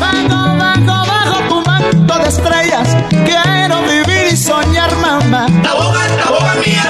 [0.01, 5.47] Bajo, bajo, bajo tu manto de estrellas Quiero vivir y soñar, mamá.
[5.63, 6.85] La boca, la boca mía,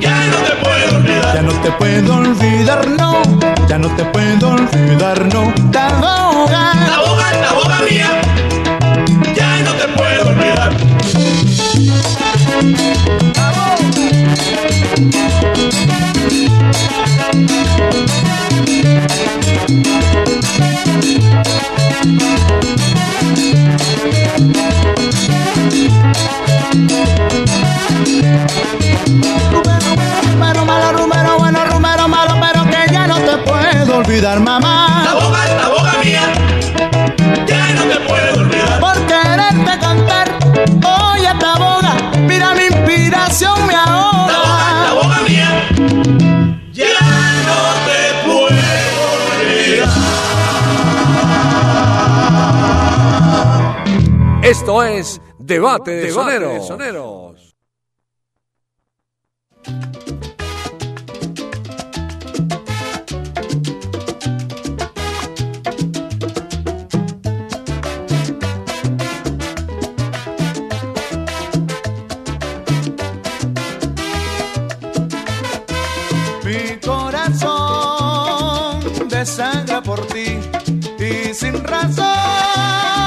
[0.00, 1.34] ya no te puedo olvidar.
[1.34, 3.22] Ya no te puedo olvidar, no.
[3.68, 5.50] Ya no te puedo olvidar, no.
[5.72, 6.19] La
[54.60, 57.54] Esto es Debate de Soneros.
[76.44, 78.28] Mi corazón
[79.08, 80.38] desangra por ti
[80.98, 82.99] y sin razón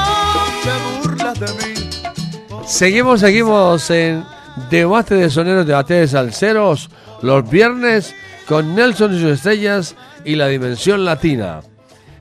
[2.66, 4.24] Seguimos, seguimos en
[4.70, 6.90] Debate de Soneros, Debate de Salceros,
[7.22, 8.12] los viernes
[8.48, 11.60] con Nelson y sus estrellas y la dimensión latina.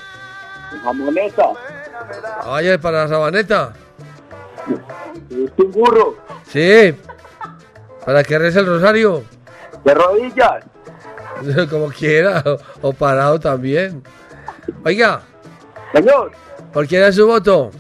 [0.83, 1.51] jamoneta,
[2.45, 3.73] Vaya para la sabaneta.
[5.31, 6.17] es un burro,
[6.49, 6.95] Sí.
[8.05, 9.25] ¿Para que reza el rosario?
[9.85, 10.65] de rodillas.
[11.71, 12.43] Como quiera,
[12.83, 14.03] o parado también.
[14.85, 15.21] Oiga.
[15.93, 16.33] Señor.
[16.73, 17.71] ¿Por quién es su voto?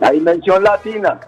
[0.00, 1.20] La dimensión latina.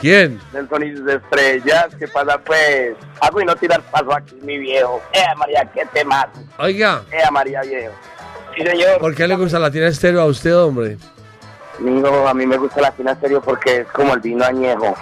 [0.00, 0.40] ¿Quién?
[0.52, 2.92] Nelson y sus estrellas, ¿qué pasa pues?
[3.20, 5.00] Hago y no tirar paso aquí, mi viejo.
[5.12, 6.26] Eh, María, qué temas.
[6.58, 7.92] Oiga, Eh, María, viejo.
[8.56, 8.98] Sí, señor.
[8.98, 10.96] ¿por qué le gusta la tienda estéreo a usted, hombre?
[11.78, 14.94] Mijo, a mí me gusta la fina serio porque es como el vino añejo.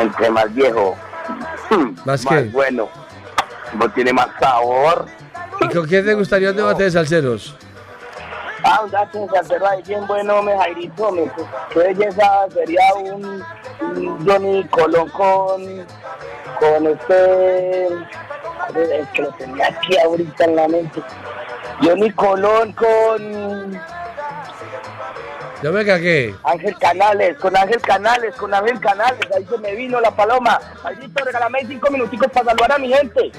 [0.00, 0.96] Entre más viejo,
[2.04, 2.42] ¿Más más qué?
[2.50, 2.88] bueno.
[3.78, 5.06] No tiene más sabor.
[5.60, 7.54] ¿Y con quién te gustaría un debate de salseros?
[8.62, 11.12] Ah, de salsero ahí bien bueno, me Jairito.
[11.12, 11.30] Me,
[11.70, 13.42] qué belleza sería un,
[13.80, 15.86] un Johnny Colón con,
[16.58, 17.86] con este...
[18.74, 21.02] Es que lo tenía aquí ahorita en la mente.
[21.82, 23.80] Johnny Colón con
[25.62, 26.34] Yo me cagué.
[26.44, 29.26] Ángel Canales, con Ángel Canales, con Ángel Canales.
[29.34, 30.60] Ahí se me vino la paloma.
[30.82, 33.32] Jairito, regálame cinco minuticos para saludar a mi gente.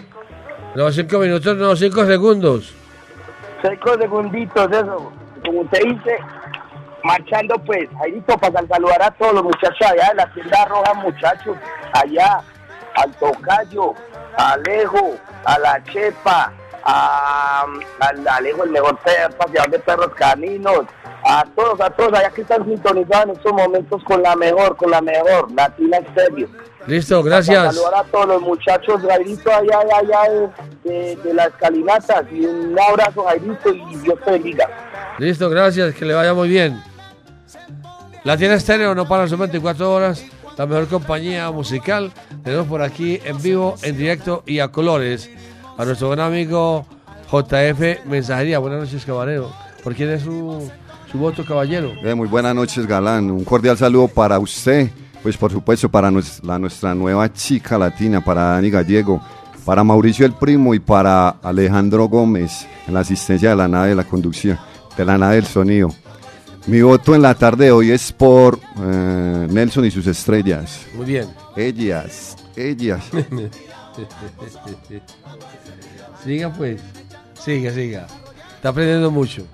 [0.76, 2.74] No, cinco minutos, no, cinco segundos.
[3.64, 5.12] Cinco segunditos, eso.
[5.46, 6.18] Como usted dice,
[7.04, 11.58] marchando pues, Jairito, para saludar a todos los muchachos allá de la tienda roja, muchachos,
[11.94, 12.42] allá,
[12.96, 13.94] al Tocayo,
[14.38, 15.16] a Alejo,
[15.46, 17.66] a la Chepa, a,
[18.00, 18.98] al Alejo, el mejor
[19.38, 20.82] paseador de perros caninos,
[21.24, 24.92] a todos, a todos allá que están sintonizados en estos momentos con la mejor, con
[24.92, 26.48] la mejor, Latina Estéreo.
[26.88, 27.76] Listo, gracias.
[27.76, 30.50] saludar a todos los muchachos, Jairito, allá, allá, allá
[30.84, 32.24] de, de, de las calinatas.
[32.32, 34.68] Y un abrazo, Jairito, y Dios te bendiga.
[35.20, 36.82] Listo, gracias, que le vaya muy bien.
[38.24, 40.26] La tienda estéreo no para sus 24 horas,
[40.58, 42.12] la mejor compañía musical.
[42.44, 45.30] Tenemos por aquí en vivo, en directo y a colores
[45.82, 46.86] a nuestro buen amigo
[47.32, 48.60] JF Mensajería.
[48.60, 49.52] Buenas noches, caballero.
[49.84, 50.70] ¿Por quién es su,
[51.12, 51.92] su voto, caballero?
[52.04, 53.32] Eh, muy buenas noches, Galán.
[53.32, 54.92] Un cordial saludo para usted,
[55.24, 56.12] pues por supuesto para
[56.44, 59.22] la- nuestra nueva chica latina, para Dani Gallego,
[59.66, 63.96] para Mauricio el Primo y para Alejandro Gómez en la asistencia de la nave de
[63.96, 64.60] la conducción,
[64.96, 65.90] de la nave del sonido.
[66.68, 70.86] Mi voto en la tarde de hoy es por eh, Nelson y sus estrellas.
[70.94, 71.28] Muy bien.
[71.56, 73.04] Ellas, ellas.
[76.24, 76.82] siga pues,
[77.34, 78.08] siga, siga.
[78.56, 79.46] Está aprendiendo mucho.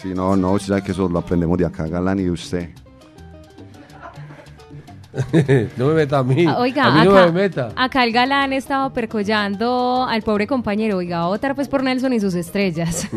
[0.00, 2.70] Si no, no, usted sabe que eso lo aprendemos de acá, Galán, y de usted.
[5.76, 6.44] no me meta a mí.
[6.46, 7.72] Ah, Oiga, a mí no acá, me meta.
[7.74, 10.98] acá el galán estaba percollando al pobre compañero.
[10.98, 13.08] Oiga, a votar pues por Nelson y sus estrellas.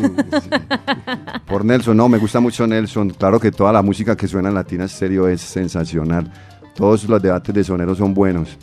[1.46, 3.10] Por Nelson, no, me gusta mucho Nelson.
[3.10, 6.30] Claro que toda la música que suena en Latina Stereo es sensacional.
[6.74, 8.56] Todos los debates de soneros son buenos.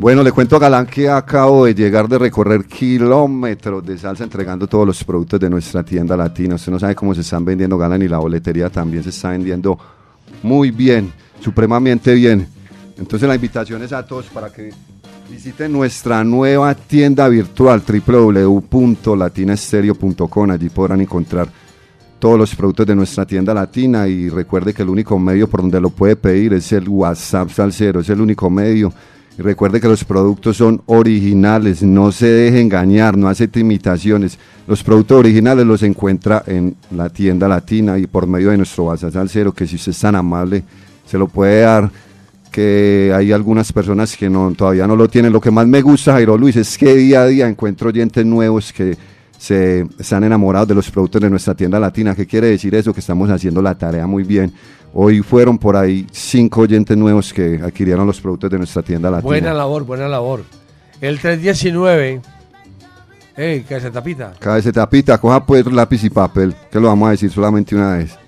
[0.00, 4.68] Bueno, le cuento a Galán que acabo de llegar de recorrer kilómetros de salsa entregando
[4.68, 6.54] todos los productos de nuestra tienda latina.
[6.54, 9.76] Usted no sabe cómo se están vendiendo Galán y la boletería también se está vendiendo
[10.44, 12.46] muy bien, supremamente bien.
[12.96, 14.72] Entonces la invitación es a todos para que
[15.28, 20.50] visiten nuestra nueva tienda virtual www.latinastereo.com.
[20.52, 21.48] Allí podrán encontrar
[22.20, 25.80] todos los productos de nuestra tienda latina y recuerde que el único medio por donde
[25.80, 28.92] lo puede pedir es el WhatsApp Salcero, es el único medio
[29.42, 34.38] recuerde que los productos son originales, no se deje engañar, no acepte imitaciones.
[34.66, 39.16] Los productos originales los encuentra en la tienda latina y por medio de nuestro WhatsApp
[39.16, 40.64] al cero, que si usted es tan amable,
[41.06, 41.90] se lo puede dar.
[42.50, 45.32] Que hay algunas personas que no, todavía no lo tienen.
[45.32, 48.72] Lo que más me gusta, Jairo Luis, es que día a día encuentro oyentes nuevos
[48.72, 48.96] que
[49.38, 52.14] se están enamorados de los productos de nuestra tienda latina.
[52.14, 52.92] ¿Qué quiere decir eso?
[52.92, 54.52] Que estamos haciendo la tarea muy bien.
[54.94, 59.28] Hoy fueron por ahí cinco oyentes nuevos que adquirieron los productos de nuestra tienda latina.
[59.28, 60.44] Buena labor, buena labor.
[61.00, 62.20] El 319.
[63.36, 64.32] Ey, ¿qué se tapita?
[64.38, 68.18] Cabeza tapita, coja pues lápiz y papel, que lo vamos a decir solamente una vez.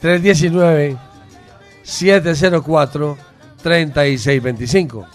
[0.00, 0.96] 319
[1.82, 3.18] 704
[3.62, 5.06] 3625.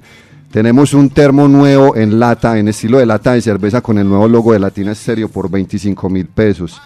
[0.51, 4.27] Tenemos un termo nuevo en lata, en estilo de lata de cerveza con el nuevo
[4.29, 6.81] logo de Latina Estéreo por 25 mil pesos.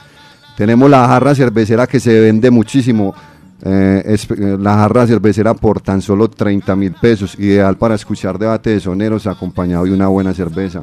[0.56, 3.14] Tenemos la jarra cervecera que se vende muchísimo.
[3.62, 7.38] eh, eh, la jarra cervecera por tan solo 30 mil pesos.
[7.38, 10.82] Ideal para escuchar debate de soneros acompañado de una buena cerveza.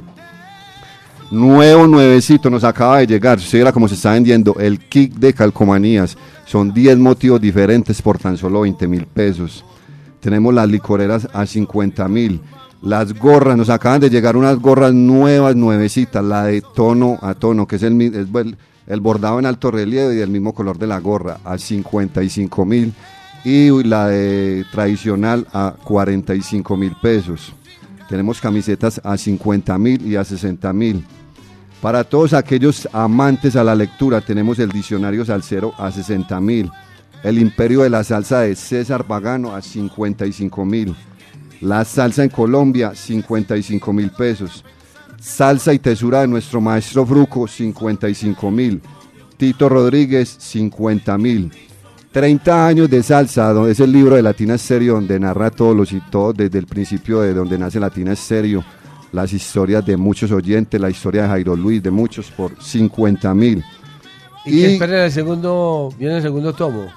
[1.29, 3.37] Nuevo, nuevecito, nos acaba de llegar.
[3.37, 6.17] Usted verá cómo se está vendiendo el kit de calcomanías.
[6.45, 9.65] Son 10 motivos diferentes por tan solo 20 mil pesos.
[10.21, 12.39] Tenemos las licoreras a 50 mil.
[12.81, 16.23] Las gorras, nos acaban de llegar unas gorras nuevas, nuevecitas.
[16.23, 20.29] La de tono a tono, que es el, el bordado en alto relieve y el
[20.29, 22.93] mismo color de la gorra, a 55 mil.
[23.43, 27.53] Y la de tradicional a 45 mil pesos.
[28.09, 31.05] Tenemos camisetas a 50 mil y a 60 mil.
[31.81, 36.71] Para todos aquellos amantes a la lectura, tenemos el diccionario salsero a 60 mil.
[37.23, 40.95] El imperio de la salsa de César Pagano a 55 mil.
[41.61, 44.63] La salsa en Colombia, 55 mil pesos.
[45.19, 48.81] Salsa y tesura de nuestro maestro Fruco, 55 mil.
[49.37, 51.51] Tito Rodríguez, 50 mil.
[52.11, 55.91] 30 años de salsa, donde es el libro de Latina Estéreo, donde narra todos los
[55.91, 58.63] y todo desde el principio de donde nace Latina Estéreo,
[59.11, 63.63] las historias de muchos oyentes, la historia de Jairo Luis, de muchos, por 50 mil.
[64.45, 66.87] Y, que esperen el segundo, viene el segundo tomo.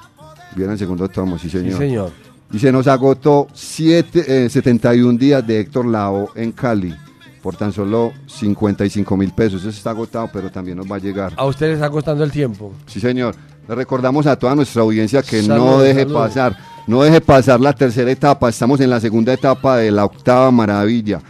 [0.56, 1.72] Viene el segundo tomo, sí señor.
[1.72, 2.12] Sí, señor.
[2.52, 6.94] Y se nos agotó siete, eh, 71 días de Héctor Lao en Cali
[7.42, 9.60] por tan solo 55 mil pesos.
[9.60, 11.32] Eso está agotado, pero también nos va a llegar.
[11.36, 12.72] A ustedes está costando el tiempo.
[12.86, 13.34] Sí, señor.
[13.68, 16.56] Le recordamos a toda nuestra audiencia que no deje pasar,
[16.88, 18.48] no deje pasar la tercera etapa.
[18.48, 21.20] Estamos en la segunda etapa de la octava maravilla.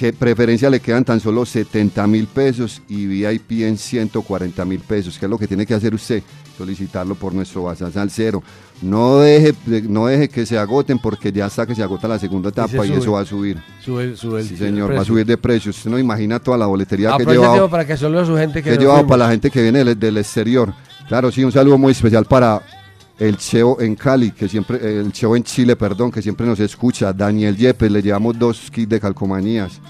[0.00, 5.18] Que preferencia le quedan tan solo 70 mil pesos y VIP en 140 mil pesos.
[5.18, 6.22] ¿Qué es lo que tiene que hacer usted?
[6.56, 8.42] Solicitarlo por nuestro WhatsApp al cero.
[8.80, 9.52] No deje,
[9.90, 12.88] no deje que se agoten porque ya está que se agota la segunda etapa y,
[12.88, 12.98] sube.
[12.98, 13.62] eso va a subir.
[13.84, 15.68] Sube, sube el- Sí, señor, va a subir de precio.
[15.68, 18.38] Usted no imagina toda la boletería que Aprovecha el lleva tiempo para que solo su
[18.38, 20.72] gente que que para la gente que viene del, del exterior.
[21.08, 22.62] Claro, sí, un saludo muy especial para
[23.20, 27.12] el Cheo en Cali, que siempre, el Cheo en Chile, perdón, que siempre nos escucha.
[27.12, 29.80] Daniel Yepes, le llevamos dos kits de calcomanías.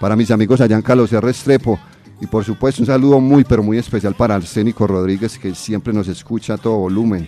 [0.00, 1.20] Para mis amigos allá en Carlos R.
[1.20, 1.78] Restrepo.
[2.20, 6.06] Y por supuesto, un saludo muy, pero muy especial para Arsénico Rodríguez, que siempre nos
[6.08, 7.26] escucha a todo volumen.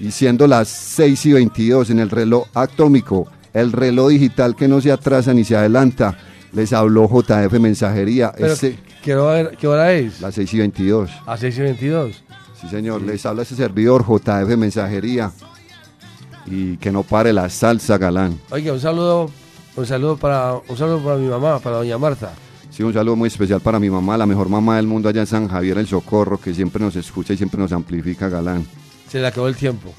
[0.00, 4.80] Y siendo las 6 y 22 en el reloj atómico, el reloj digital que no
[4.80, 6.18] se atrasa ni se adelanta,
[6.52, 8.32] les habló JF Mensajería.
[8.36, 10.20] Pero, Este- ¿qué, hora, qué hora es?
[10.20, 11.10] las 6 y 22.
[11.26, 12.24] A 6 y 22.
[12.60, 13.02] Sí, señor.
[13.02, 15.32] Les habla ese servidor JF Mensajería.
[16.46, 18.38] Y que no pare la salsa galán.
[18.50, 19.30] Oiga, un saludo,
[19.76, 22.32] un saludo para, un saludo para mi mamá, para doña Marta.
[22.70, 25.26] Sí, un saludo muy especial para mi mamá, la mejor mamá del mundo allá en
[25.26, 28.64] San Javier, el Socorro, que siempre nos escucha y siempre nos amplifica galán.
[29.10, 29.92] Se le acabó el tiempo.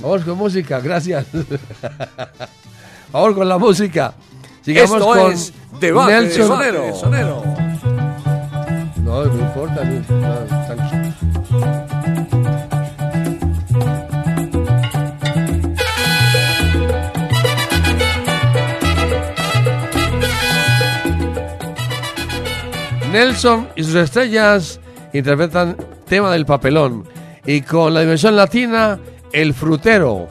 [0.00, 1.26] Vamos con música, gracias.
[3.12, 4.14] Vamos con la música.
[4.62, 6.94] Sigamos Esto con es Debate de Nelson Sonero.
[6.94, 7.42] Sonero.
[9.02, 11.89] No, no importa, no, no, tranquilo.
[23.12, 24.80] Nelson y sus estrellas
[25.12, 25.76] interpretan
[26.06, 27.04] tema del papelón
[27.44, 29.00] y con la dimensión latina,
[29.32, 30.28] el frutero.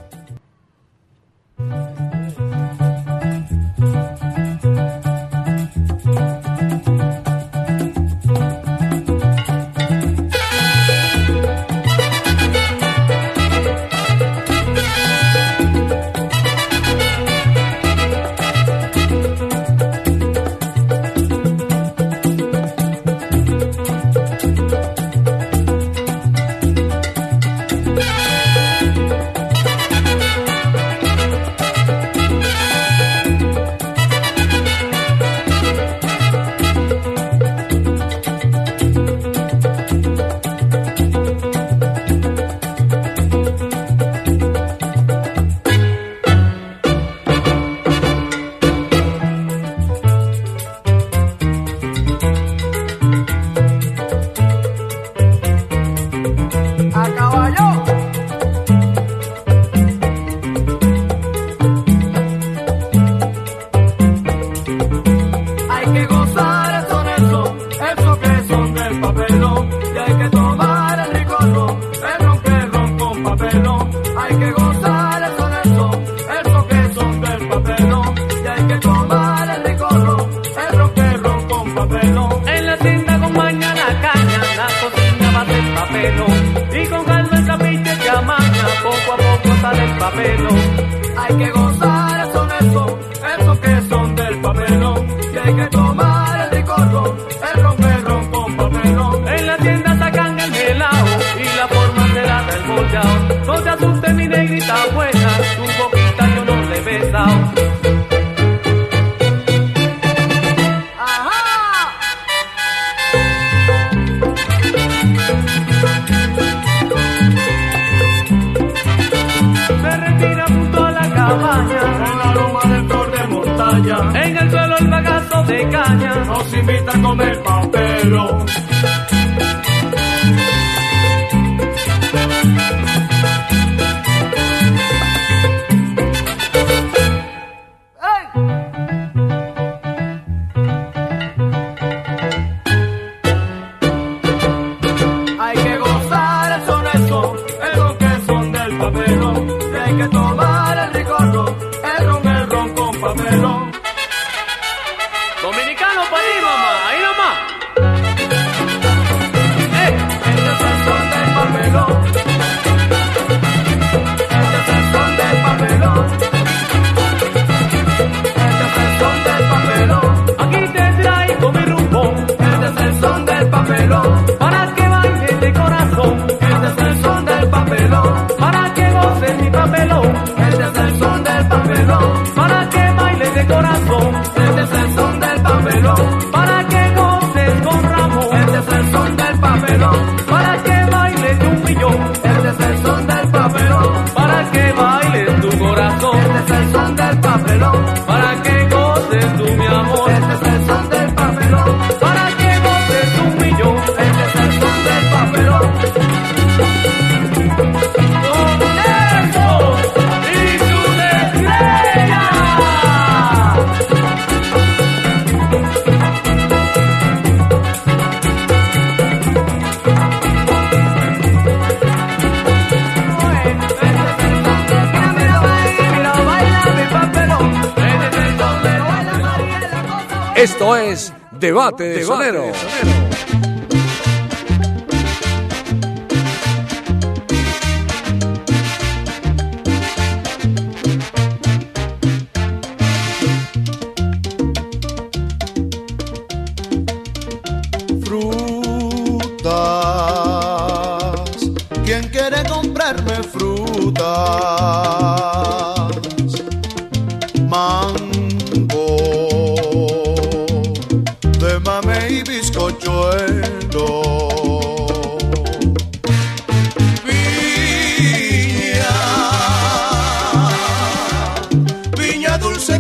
[262.10, 263.99] y bizcochuelo.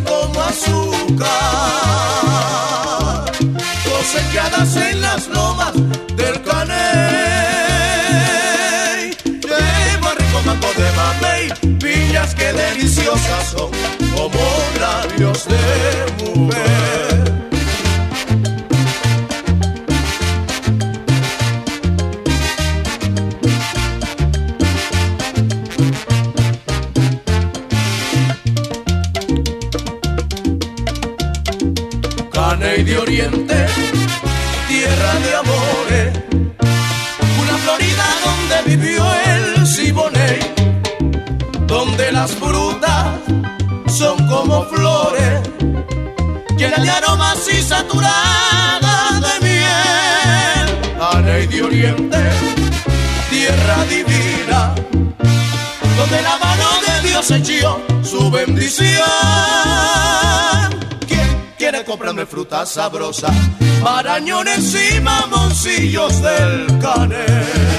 [0.05, 1.27] como azúcar,
[3.83, 5.73] cosechadas en las lomas
[6.15, 6.75] del caney.
[9.25, 11.49] Lleva rico mango de mamey,
[11.79, 13.71] piñas que deliciosas son,
[14.15, 14.39] como
[14.79, 15.57] labios de
[16.23, 16.88] mujer.
[62.65, 63.31] Sabrosa?
[63.83, 67.78] Marañones y mamoncillos del canel.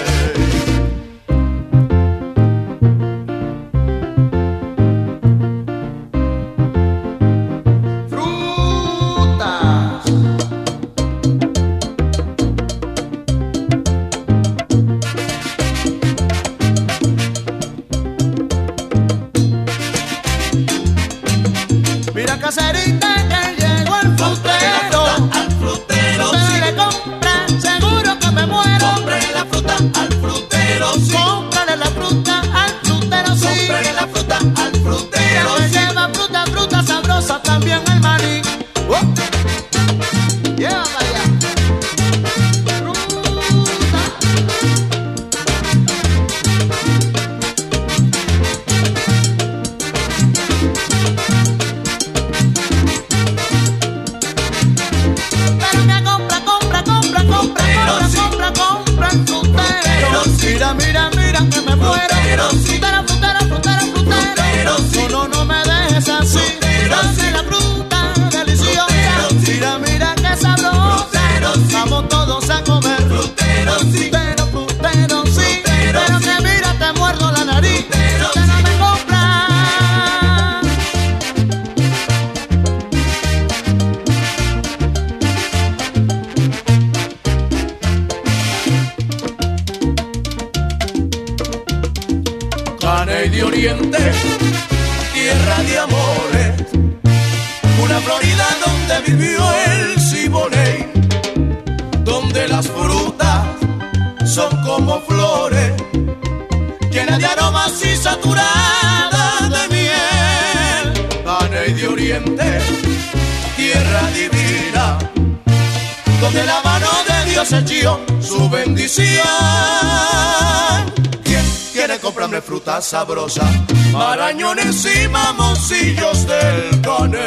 [123.11, 123.51] Sabrosa?
[123.93, 127.21] Marañones y mamoncillos del caney.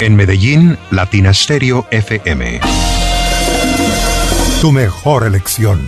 [0.00, 2.60] En Medellín, Latina Stereo FM.
[4.60, 5.84] Tu mejor elección.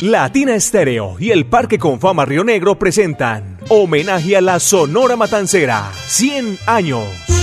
[0.00, 6.58] Latina Estéreo y el Parque Confama Río Negro presentan Homenaje a la Sonora Matancera, 100
[6.66, 7.33] años.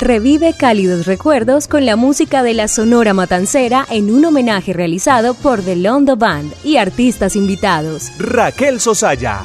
[0.00, 5.62] Revive cálidos recuerdos con la música de la Sonora Matancera en un homenaje realizado por
[5.62, 8.10] The Londo Band y artistas invitados.
[8.18, 9.40] Raquel Sosaya,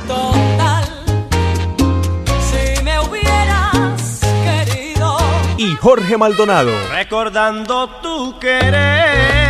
[2.52, 5.18] Si me hubieras querido,
[5.58, 6.72] y Jorge Maldonado.
[6.92, 9.49] recordando tu querer.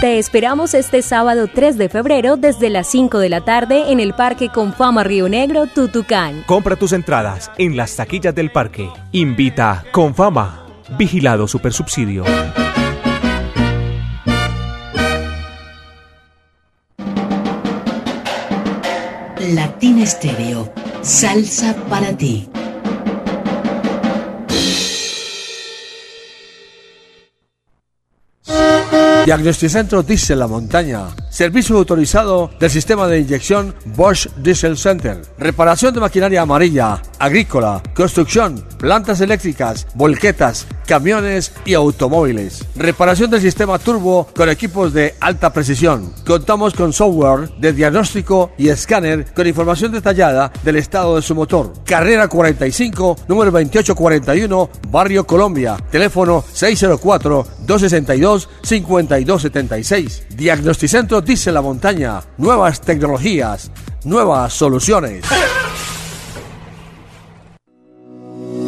[0.00, 4.12] Te esperamos este sábado 3 de febrero desde las 5 de la tarde en el
[4.12, 6.42] Parque Confama Río Negro, Tutucán.
[6.44, 8.90] Compra tus entradas en las taquillas del parque.
[9.12, 10.66] Invita con fama.
[10.98, 12.24] Vigilado Supersubsidio.
[19.54, 20.70] Latina Estéreo.
[21.00, 22.50] Salsa para ti.
[29.26, 31.08] Diagnosticentro Diesel La Montaña.
[31.30, 35.20] Servicio autorizado del sistema de inyección Bosch Diesel Center.
[35.36, 42.64] Reparación de maquinaria amarilla, agrícola, construcción, plantas eléctricas, volquetas, camiones y automóviles.
[42.76, 46.12] Reparación del sistema turbo con equipos de alta precisión.
[46.24, 51.72] Contamos con software de diagnóstico y escáner con información detallada del estado de su motor.
[51.84, 55.76] Carrera 45, número 2841, Barrio Colombia.
[55.90, 56.44] Teléfono
[59.24, 60.28] 604-262-5276.
[60.28, 62.20] Diagnosticentro Dice la Montaña.
[62.36, 63.70] Nuevas tecnologías,
[64.04, 65.24] nuevas soluciones.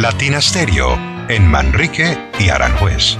[0.00, 0.96] Latina Stereo
[1.28, 3.16] en Manrique y Aranjuez.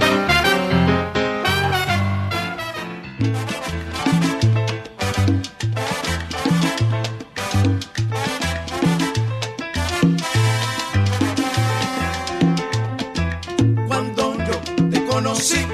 [13.85, 15.67] Cuando yo te conocí,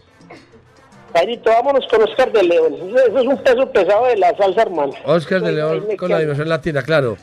[1.14, 2.76] Jairito, vámonos con Oscar de León.
[2.96, 4.94] Eso es un peso pesado de la salsa, hermano.
[5.06, 7.18] Oscar de León con la dimensión latina, claro.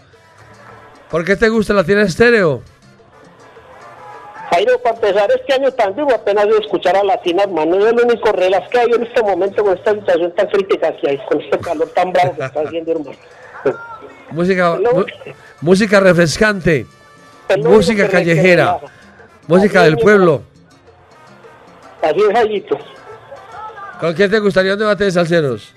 [1.10, 2.62] ¿Por qué te gusta la tienda estéreo?
[4.50, 7.78] Jairo, para empezar este año tan duro, apenas de escuchar a Latina, hermano.
[7.78, 11.10] Es el único relax que hay en este momento con esta situación tan crítica que
[11.10, 13.18] hay, con este calor tan bravo que está haciendo, hermano.
[14.30, 14.78] Música,
[15.62, 16.86] música refrescante,
[17.60, 18.78] música callejera,
[19.46, 20.42] música del pueblo.
[22.02, 22.78] Así es, Jairito.
[23.98, 25.72] ¿Con quién te gustaría un debate de salseros?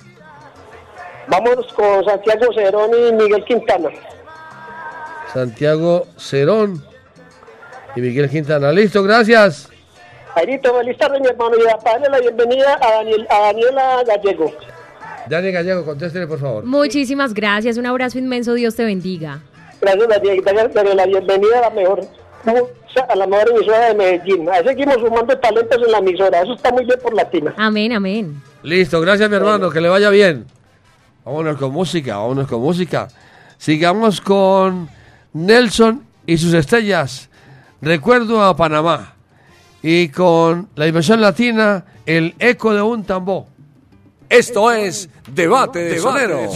[1.28, 3.90] Vámonos con Santiago Cerón y Miguel Quintana.
[5.34, 6.91] Santiago Cerón
[7.96, 8.72] y Miguel Quintana.
[8.72, 9.70] Listo, gracias.
[10.34, 11.56] Jairito, feliz tarde, mi hermano.
[11.58, 14.54] Y darle la bienvenida a, Daniel, a Daniela Gallego.
[15.28, 16.66] Dani Gallego, contéstele, por favor.
[16.66, 19.42] Muchísimas gracias, un abrazo inmenso, Dios te bendiga.
[19.82, 20.44] Gracias, Daniel.
[20.74, 22.06] Darle la bienvenida a la mejor
[23.08, 24.50] a la mejor emisora de Medellín.
[24.50, 26.42] Ahí seguimos sumando talentos en la emisora.
[26.42, 27.54] Eso está muy bien por Latina.
[27.58, 28.42] Amén, amén.
[28.64, 30.46] Listo, gracias, mi hermano, que le vaya bien.
[31.24, 33.08] Vámonos con música, vámonos con música.
[33.58, 34.90] Sigamos con
[35.34, 37.30] Nelson y sus estrellas.
[37.82, 39.16] Recuerdo a Panamá.
[39.84, 43.46] Y con la dimensión latina, el eco de un tambor.
[44.30, 46.50] Esto es Debate de Sonero.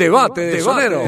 [0.00, 1.02] Es Debate de Sonero.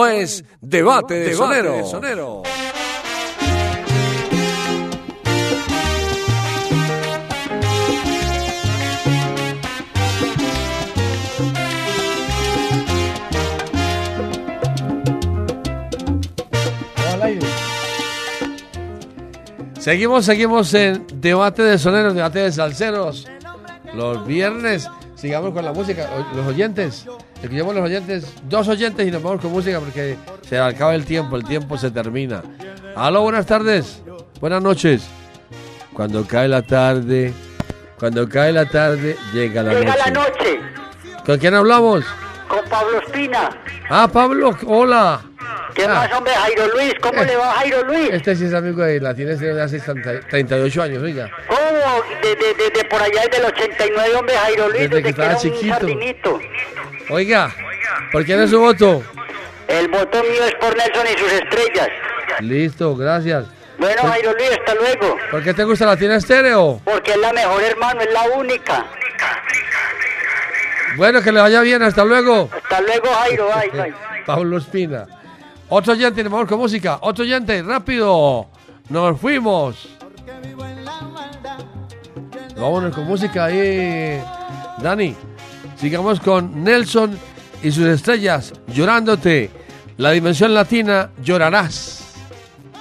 [0.00, 2.42] Esto es Debate de Sonero.
[19.78, 23.26] Seguimos, seguimos en debate de soneros, debate de salseros.
[23.94, 26.08] Los viernes, sigamos con la música.
[26.34, 27.06] Los oyentes,
[27.42, 30.16] escuchemos los oyentes, dos oyentes y nos vamos con música porque
[30.48, 32.42] se acaba el tiempo, el tiempo se termina.
[32.96, 34.02] Aló, buenas tardes,
[34.40, 35.02] buenas noches.
[35.92, 37.32] Cuando cae la tarde,
[37.98, 39.98] cuando cae la tarde, llega la Llega noche.
[40.06, 40.60] la noche
[41.26, 42.04] ¿Con quién hablamos?
[42.48, 43.50] con Pablo Espina.
[43.88, 45.20] Ah, Pablo, hola.
[45.74, 45.88] ¿Qué Ah.
[45.94, 46.32] más, hombre?
[46.32, 48.10] Jairo Luis, ¿cómo le va, Jairo Luis?
[48.10, 51.30] Este sí es amigo de la tiene desde hace 30 38 años, oiga.
[51.46, 52.02] ¿Cómo?
[52.22, 55.02] De, de, de, de por allá desde el 89, hombre, Jairo Luis, Desde desde, que
[55.02, 55.74] que, estaba era un chiquito.
[55.74, 56.40] sardinito.
[57.10, 57.54] Oiga,
[58.12, 59.02] ¿por quién es su voto?
[59.68, 61.88] El voto mío es por Nelson y sus estrellas.
[62.40, 63.46] Listo, gracias.
[63.78, 65.16] Bueno, ¿Por- Jairo Luis, hasta luego.
[65.30, 66.80] ¿Por qué te gusta la tiene estéreo?
[66.84, 68.86] Porque es la mejor, hermano, es la única.
[70.96, 72.50] Bueno, que le vaya bien, hasta luego.
[72.52, 73.94] Hasta luego, Jairo, bye, bye.
[74.26, 75.06] Pablo Espina.
[75.68, 76.98] Otro oyente, vamos con música.
[77.00, 78.48] Otro oyente, rápido.
[78.88, 79.88] Nos fuimos.
[82.56, 84.20] Vámonos con música ahí,
[84.78, 85.16] Dani.
[85.80, 87.18] Sigamos con Nelson
[87.62, 89.50] y sus estrellas, llorándote.
[89.96, 92.04] La dimensión latina, llorarás.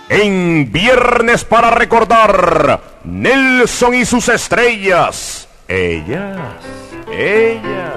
[0.10, 5.48] En Viernes para recordar, Nelson y sus estrellas.
[5.70, 6.40] Ellas,
[7.10, 7.89] ellas.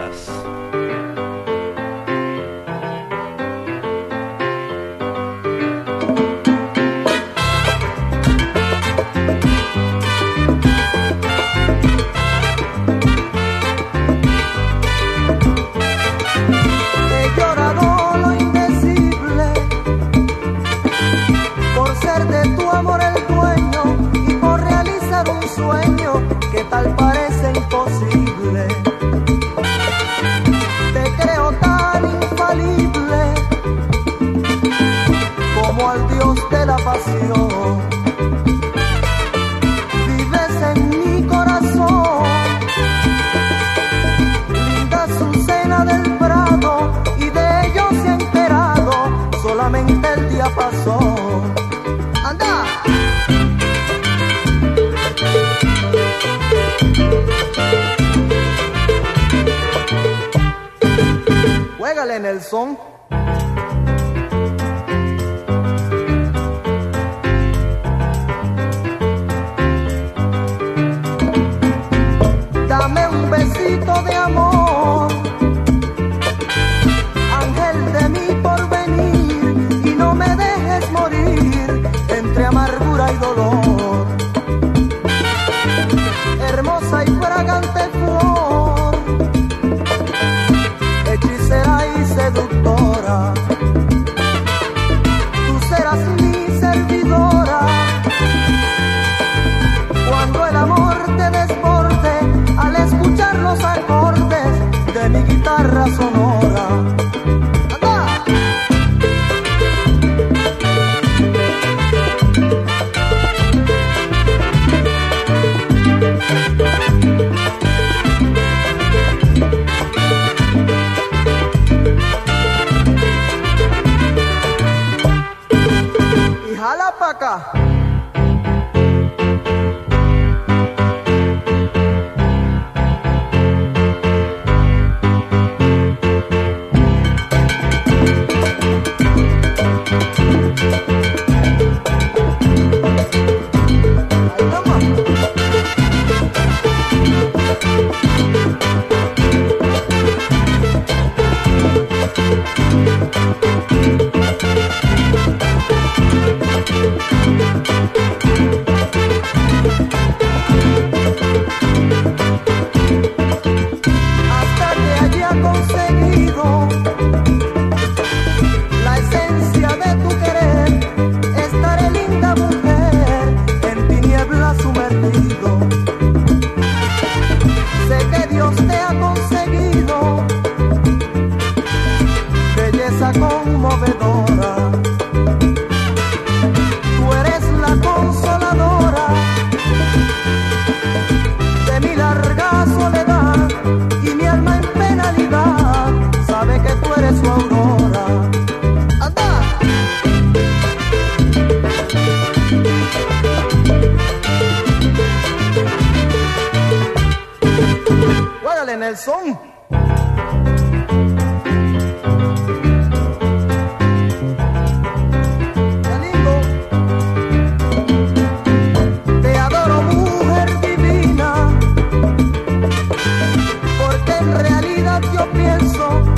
[225.15, 226.12] yo pienso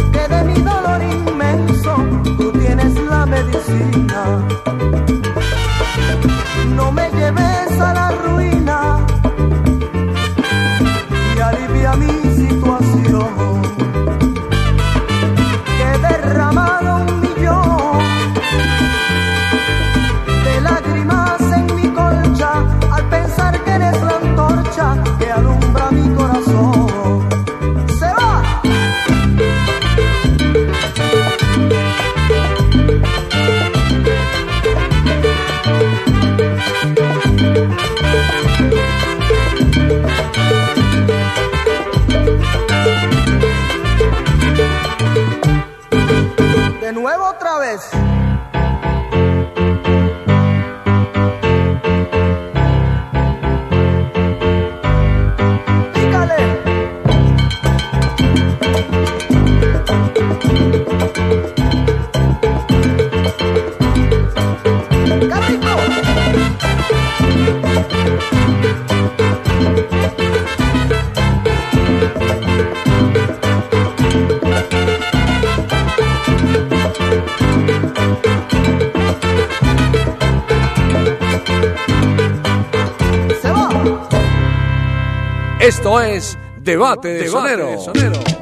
[85.84, 88.33] Esto es Debate de, Debate sonero.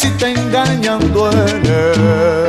[0.00, 2.39] si te engañan duele.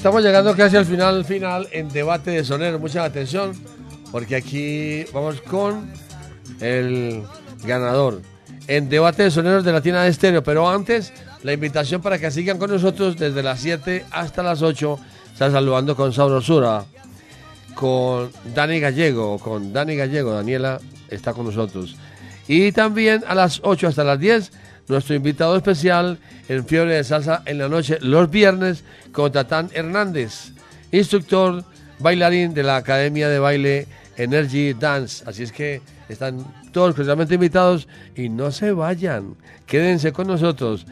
[0.00, 2.78] Estamos llegando casi al final, final en debate de sonero.
[2.78, 3.52] Mucha atención,
[4.10, 5.92] porque aquí vamos con
[6.58, 7.22] el
[7.64, 8.22] ganador
[8.66, 10.42] en debate de soneros de Latina de Estéreo.
[10.42, 11.12] Pero antes,
[11.42, 14.98] la invitación para que sigan con nosotros desde las 7 hasta las 8.
[15.34, 16.86] Está saludando con Saurosura,
[17.74, 20.32] con Dani Gallego, con Dani Gallego.
[20.32, 21.94] Daniela está con nosotros.
[22.48, 24.50] Y también a las 8 hasta las 10,
[24.88, 26.18] nuestro invitado especial
[26.50, 28.82] en Fiebre de Salsa en la noche, los viernes,
[29.12, 30.50] con Tatán Hernández,
[30.90, 31.64] instructor,
[32.00, 33.86] bailarín de la Academia de Baile
[34.16, 35.22] Energy Dance.
[35.28, 37.86] Así es que están todos cordialmente invitados
[38.16, 40.86] y no se vayan, quédense con nosotros.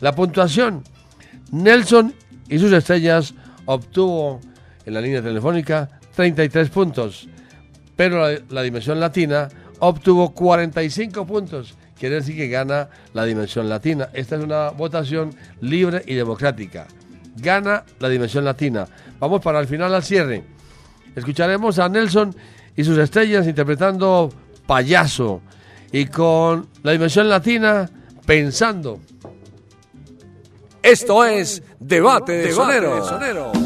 [0.00, 0.82] La puntuación,
[1.50, 2.14] Nelson
[2.48, 3.34] y sus estrellas
[3.66, 4.40] obtuvo
[4.86, 7.28] en la línea telefónica 33 puntos,
[7.96, 11.74] pero la, dimensión latina obtuvo 45 puntos.
[12.02, 14.08] Quiere decir que gana la dimensión latina.
[14.12, 16.88] Esta es una votación libre y democrática.
[17.36, 18.88] Gana la dimensión latina.
[19.20, 20.42] Vamos para el final al cierre.
[21.14, 22.34] Escucharemos a Nelson
[22.74, 24.30] y sus estrellas interpretando
[24.66, 25.42] Payaso.
[25.92, 27.88] Y con la dimensión latina,
[28.26, 28.98] pensando.
[30.82, 32.94] Esto es Debate de Sonero.
[32.96, 33.61] Queremos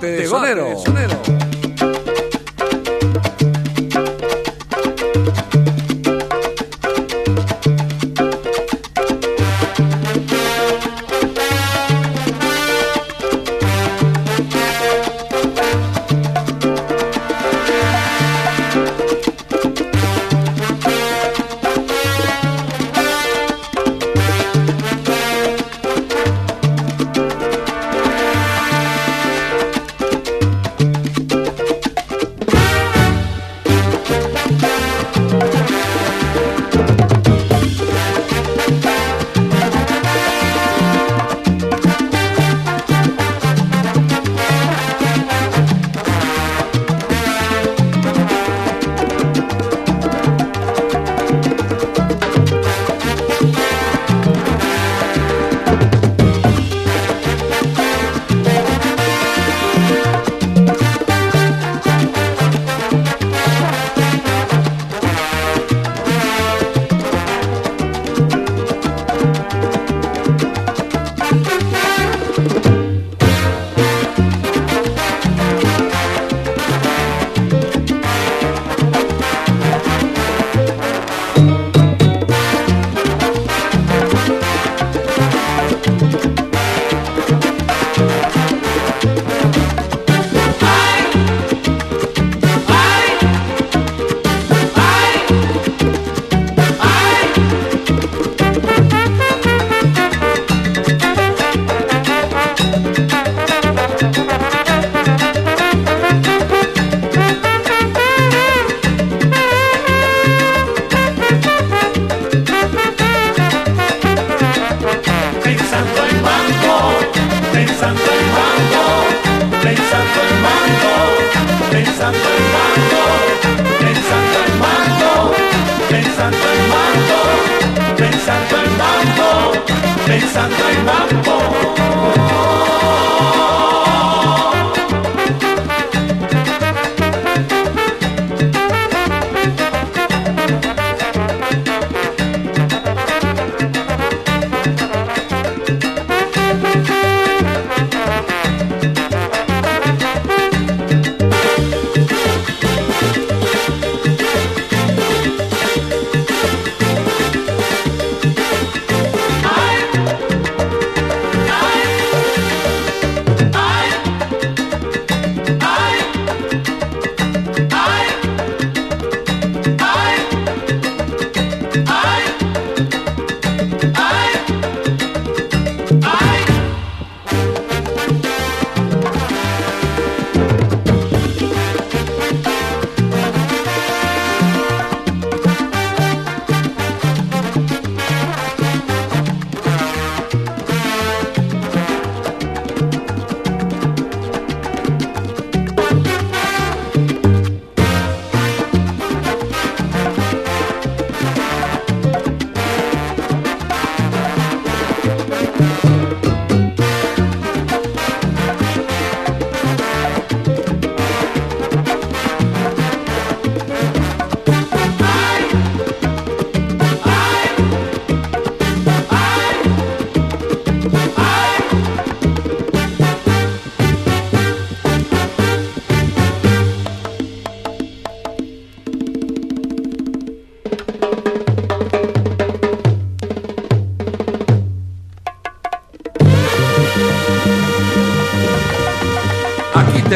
[0.00, 0.66] Debate de Sonero.
[0.68, 0.97] Pensando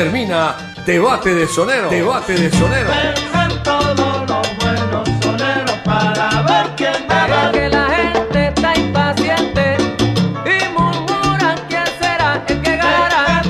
[0.03, 1.89] termina Debate de Sonero.
[1.89, 2.91] Debate de Sonero.
[2.91, 3.97] Vengan todos
[4.29, 7.53] los buenos soneros para ver quién gana.
[7.53, 9.77] que la gente está impaciente
[10.45, 13.43] y murmuran quién será el que gana.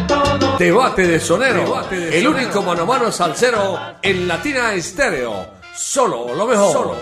[0.59, 1.83] Debate de Sonero.
[1.91, 5.63] el único mano a mano salsero en Latina Estéreo.
[5.75, 6.73] Solo lo mejor.
[6.73, 7.02] Solo lo mejor.